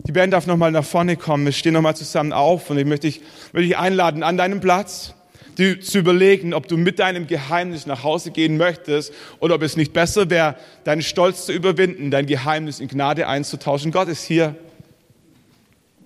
Die 0.00 0.12
Band 0.12 0.32
darf 0.32 0.46
nochmal 0.46 0.70
nach 0.70 0.84
vorne 0.84 1.16
kommen. 1.16 1.44
Wir 1.44 1.52
stehen 1.52 1.74
nochmal 1.74 1.96
zusammen 1.96 2.32
auf 2.32 2.70
und 2.70 2.78
ich 2.78 2.86
möchte 2.86 3.08
dich, 3.08 3.20
möchte 3.52 3.68
dich 3.68 3.78
einladen 3.78 4.22
an 4.22 4.36
deinem 4.36 4.60
Platz 4.60 5.14
die, 5.58 5.80
zu 5.80 5.98
überlegen, 5.98 6.54
ob 6.54 6.68
du 6.68 6.76
mit 6.76 7.00
deinem 7.00 7.26
Geheimnis 7.26 7.84
nach 7.84 8.04
Hause 8.04 8.30
gehen 8.30 8.56
möchtest 8.56 9.12
oder 9.40 9.56
ob 9.56 9.62
es 9.62 9.76
nicht 9.76 9.92
besser 9.92 10.30
wäre, 10.30 10.54
deinen 10.84 11.02
Stolz 11.02 11.46
zu 11.46 11.52
überwinden, 11.52 12.10
dein 12.12 12.26
Geheimnis 12.26 12.78
in 12.78 12.86
Gnade 12.86 13.26
einzutauschen. 13.26 13.90
Gott 13.90 14.08
ist 14.08 14.24
hier. 14.24 14.54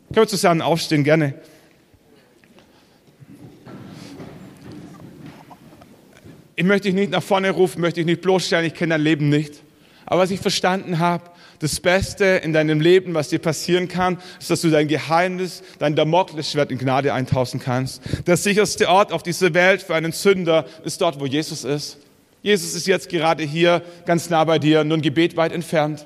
Können 0.09 0.25
wir 0.25 0.29
zusammen 0.29 0.63
aufstehen, 0.63 1.05
gerne. 1.05 1.35
Ich 6.57 6.65
möchte 6.65 6.89
dich 6.89 6.95
nicht 6.95 7.11
nach 7.11 7.23
vorne 7.23 7.51
rufen, 7.51 7.81
möchte 7.81 8.01
dich 8.01 8.07
nicht 8.07 8.23
bloßstellen, 8.23 8.67
ich 8.67 8.75
kenne 8.75 8.95
dein 8.95 9.03
Leben 9.03 9.29
nicht. 9.29 9.63
Aber 10.07 10.23
was 10.23 10.31
ich 10.31 10.41
verstanden 10.41 10.99
habe, 10.99 11.31
das 11.63 11.79
Beste 11.79 12.25
in 12.25 12.53
deinem 12.53 12.81
Leben, 12.81 13.15
was 13.15 13.29
dir 13.29 13.39
passieren 13.39 13.87
kann, 13.87 14.19
ist, 14.41 14.51
dass 14.51 14.63
du 14.63 14.71
dein 14.71 14.89
Geheimnis, 14.89 15.63
dein 15.79 15.95
Damoklesschwert 15.95 16.73
in 16.73 16.79
Gnade 16.79 17.15
eintauschen 17.15 17.61
kannst. 17.61 18.03
Der 18.27 18.37
sicherste 18.37 18.89
Ort 18.89 19.13
auf 19.13 19.23
dieser 19.23 19.55
Welt 19.55 19.81
für 19.81 19.95
einen 19.95 20.11
Sünder 20.11 20.67
ist 20.85 21.01
dort, 21.01 21.21
wo 21.21 21.27
Jesus 21.27 21.63
ist. 21.63 21.99
Jesus 22.43 22.75
ist 22.75 22.89
jetzt 22.89 23.09
gerade 23.09 23.45
hier, 23.45 23.83
ganz 24.07 24.29
nah 24.29 24.43
bei 24.43 24.59
dir, 24.59 24.83
nur 24.83 24.99
ein 24.99 25.03
Gebet 25.03 25.37
weit 25.37 25.53
entfernt. 25.53 26.05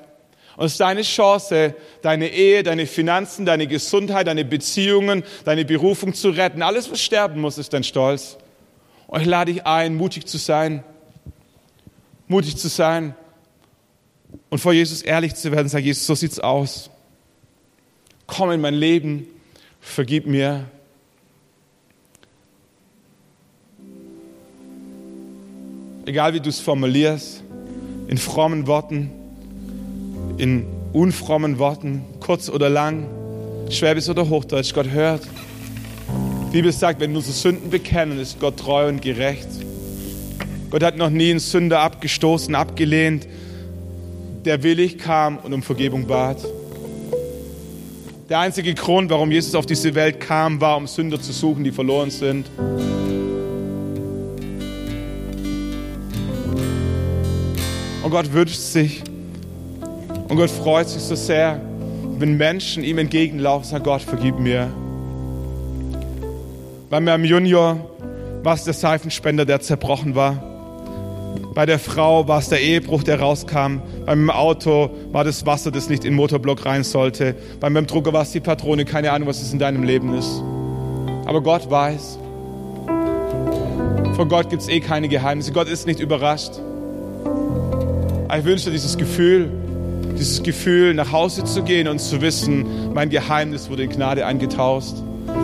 Und 0.57 0.67
es 0.67 0.73
ist 0.73 0.79
deine 0.79 1.01
Chance, 1.01 1.73
deine 2.03 2.29
Ehe, 2.29 2.61
deine 2.61 2.85
Finanzen, 2.85 3.43
deine 3.43 3.65
Gesundheit, 3.65 4.27
deine 4.27 4.45
Beziehungen, 4.45 5.23
deine 5.43 5.65
Berufung 5.65 6.13
zu 6.13 6.29
retten. 6.29 6.61
Alles, 6.61 6.91
was 6.91 7.01
sterben 7.01 7.41
muss, 7.41 7.57
ist 7.57 7.73
dein 7.73 7.83
Stolz. 7.83 8.37
Und 9.07 9.21
ich 9.21 9.27
lade 9.27 9.53
dich 9.53 9.65
ein, 9.65 9.95
mutig 9.95 10.27
zu 10.27 10.37
sein. 10.37 10.83
Mutig 12.27 12.57
zu 12.57 12.67
sein 12.67 13.15
und 14.49 14.59
vor 14.59 14.73
Jesus 14.73 15.01
ehrlich 15.01 15.35
zu 15.35 15.51
werden, 15.51 15.67
sag 15.67 15.83
Jesus, 15.83 16.05
so 16.05 16.15
sieht's 16.15 16.39
aus. 16.39 16.89
Komm 18.25 18.51
in 18.51 18.61
mein 18.61 18.73
Leben, 18.73 19.27
vergib 19.79 20.25
mir. 20.25 20.65
Egal 26.05 26.33
wie 26.33 26.39
du 26.39 26.49
es 26.49 26.59
formulierst, 26.59 27.43
in 28.07 28.17
frommen 28.17 28.67
Worten, 28.67 29.11
in 30.37 30.65
unfrommen 30.93 31.59
Worten, 31.59 32.05
kurz 32.19 32.49
oder 32.49 32.69
lang, 32.69 33.07
Schwäbisch 33.69 34.07
oder 34.07 34.29
Hochdeutsch, 34.29 34.73
Gott 34.73 34.89
hört. 34.89 35.27
Die 36.47 36.53
Bibel 36.53 36.71
sagt, 36.71 37.01
wenn 37.01 37.11
wir 37.11 37.17
unsere 37.17 37.33
Sünden 37.33 37.69
bekennen, 37.69 38.17
ist 38.17 38.39
Gott 38.39 38.57
treu 38.57 38.87
und 38.87 39.01
gerecht. 39.01 39.49
Gott 40.69 40.83
hat 40.83 40.95
noch 40.95 41.09
nie 41.09 41.31
einen 41.31 41.39
Sünder 41.39 41.81
abgestoßen, 41.81 42.55
abgelehnt, 42.55 43.27
der 44.47 44.63
willig 44.63 44.97
kam 44.97 45.37
und 45.39 45.53
um 45.53 45.61
Vergebung 45.61 46.07
bat. 46.07 46.37
Der 48.29 48.39
einzige 48.39 48.73
Grund, 48.73 49.09
warum 49.09 49.29
Jesus 49.29 49.55
auf 49.55 49.65
diese 49.65 49.93
Welt 49.93 50.21
kam, 50.21 50.61
war, 50.61 50.77
um 50.77 50.87
Sünder 50.87 51.19
zu 51.19 51.33
suchen, 51.33 51.65
die 51.65 51.71
verloren 51.71 52.09
sind. 52.09 52.49
Und 58.03 58.09
Gott 58.09 58.31
wünscht 58.31 58.55
sich 58.55 59.03
und 60.29 60.37
Gott 60.37 60.49
freut 60.49 60.87
sich 60.87 61.01
so 61.01 61.15
sehr, 61.15 61.61
wenn 62.17 62.37
Menschen 62.37 62.85
ihm 62.85 62.99
entgegenlaufen 62.99 63.65
und 63.65 63.69
sagen, 63.69 63.83
Gott, 63.83 64.01
vergib 64.01 64.39
mir. 64.39 64.69
Bei 66.89 67.01
meinem 67.01 67.25
Junior 67.25 67.79
war 68.43 68.53
es 68.53 68.63
der 68.63 68.73
Seifenspender, 68.73 69.45
der 69.45 69.59
zerbrochen 69.59 70.15
war. 70.15 70.56
Bei 71.57 71.65
der 71.65 71.79
Frau 71.79 72.27
war 72.27 72.37
es 72.37 72.49
der 72.49 72.61
Ehebruch, 72.61 73.01
der 73.01 73.19
rauskam. 73.19 73.81
Beim 74.05 74.29
Auto 74.29 74.91
war 75.11 75.23
das 75.23 75.43
Wasser, 75.47 75.71
das 75.71 75.89
nicht 75.89 76.05
in 76.05 76.11
den 76.11 76.15
Motorblock 76.17 76.67
rein 76.67 76.83
sollte. 76.83 77.33
Beim 77.59 77.87
Drucker 77.87 78.13
war 78.13 78.21
es 78.21 78.31
die 78.31 78.39
Patrone. 78.39 78.85
Keine 78.85 79.11
Ahnung, 79.11 79.27
was 79.27 79.41
es 79.41 79.53
in 79.53 79.57
deinem 79.57 79.81
Leben 79.81 80.13
ist. 80.13 80.43
Aber 81.25 81.41
Gott 81.41 81.67
weiß. 81.67 82.19
Vor 84.15 84.27
Gott 84.27 84.51
gibt 84.51 84.61
es 84.61 84.69
eh 84.69 84.81
keine 84.81 85.07
Geheimnisse. 85.07 85.51
Gott 85.51 85.67
ist 85.67 85.87
nicht 85.87 85.99
überrascht. 85.99 86.51
Ich 88.37 88.45
wünsche 88.45 88.65
dir 88.65 88.71
dieses 88.73 88.95
Gefühl, 88.95 89.49
dieses 90.15 90.43
Gefühl, 90.43 90.93
nach 90.93 91.11
Hause 91.11 91.43
zu 91.43 91.63
gehen 91.63 91.87
und 91.87 91.97
zu 91.97 92.21
wissen, 92.21 92.93
mein 92.93 93.09
Geheimnis 93.09 93.67
wurde 93.67 93.81
in 93.81 93.89
Gnade 93.89 94.27
eingetauscht. 94.27 94.93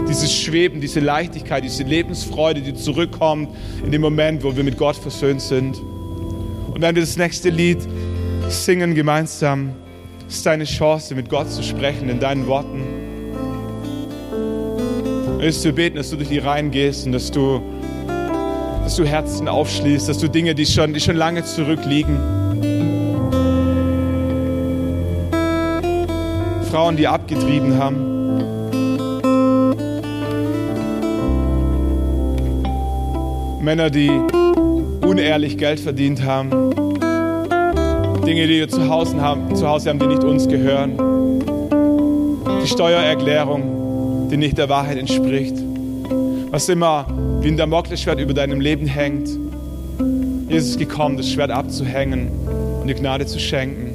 Dieses 0.07 0.31
Schweben, 0.31 0.79
diese 0.79 0.99
Leichtigkeit, 0.99 1.63
diese 1.63 1.81
Lebensfreude, 1.81 2.61
die 2.61 2.75
zurückkommt 2.75 3.49
in 3.83 3.91
dem 3.91 4.01
Moment, 4.01 4.43
wo 4.43 4.55
wir 4.55 4.63
mit 4.63 4.77
Gott 4.77 4.95
versöhnt 4.95 5.41
sind. 5.41 5.81
Und 6.73 6.81
wenn 6.81 6.95
wir 6.95 7.03
das 7.03 7.17
nächste 7.17 7.49
Lied 7.49 7.77
singen 8.49 8.95
gemeinsam, 8.95 9.73
ist 10.27 10.43
deine 10.43 10.63
Chance, 10.63 11.13
mit 11.13 11.29
Gott 11.29 11.51
zu 11.51 11.61
sprechen 11.61 12.09
in 12.09 12.19
deinen 12.19 12.47
Worten. 12.47 12.81
Willst 15.37 15.63
du 15.63 15.71
beten, 15.71 15.97
dass 15.97 16.09
du 16.09 16.15
durch 16.15 16.29
die 16.29 16.39
Reihen 16.39 16.71
gehst 16.71 17.05
und 17.05 17.11
dass 17.11 17.29
du, 17.29 17.61
dass 18.83 18.95
du 18.95 19.05
Herzen 19.05 19.47
aufschließt, 19.47 20.09
dass 20.09 20.17
du 20.17 20.27
Dinge, 20.27 20.55
die 20.55 20.65
schon, 20.65 20.95
die 20.95 20.99
schon 20.99 21.15
lange 21.15 21.43
zurückliegen, 21.43 22.17
Frauen, 26.71 26.97
die 26.97 27.07
abgetrieben 27.07 27.77
haben, 27.77 28.13
Männer, 33.61 33.91
die 33.91 34.09
unehrlich 35.13 35.59
Geld 35.59 35.79
verdient 35.79 36.23
haben. 36.23 36.49
Dinge, 38.25 38.47
die 38.47 38.57
wir 38.57 38.67
zu 38.67 38.89
Hause 38.89 39.21
haben, 39.21 39.55
zu 39.55 39.67
Hause 39.67 39.89
haben, 39.89 39.99
die 39.99 40.07
nicht 40.07 40.23
uns 40.23 40.47
gehören. 40.47 40.97
Die 42.63 42.67
Steuererklärung, 42.67 44.29
die 44.31 44.37
nicht 44.37 44.57
der 44.57 44.69
Wahrheit 44.69 44.97
entspricht. 44.97 45.55
Was 46.49 46.67
immer 46.67 47.05
wie 47.41 47.49
ein 47.49 47.57
Damoklesschwert 47.57 48.19
über 48.19 48.33
deinem 48.33 48.59
Leben 48.59 48.87
hängt. 48.87 49.29
Jesus 50.49 50.71
ist 50.71 50.79
gekommen, 50.79 51.17
das 51.17 51.29
Schwert 51.29 51.51
abzuhängen 51.51 52.29
und 52.81 52.87
die 52.87 52.95
Gnade 52.95 53.27
zu 53.27 53.37
schenken. 53.37 53.92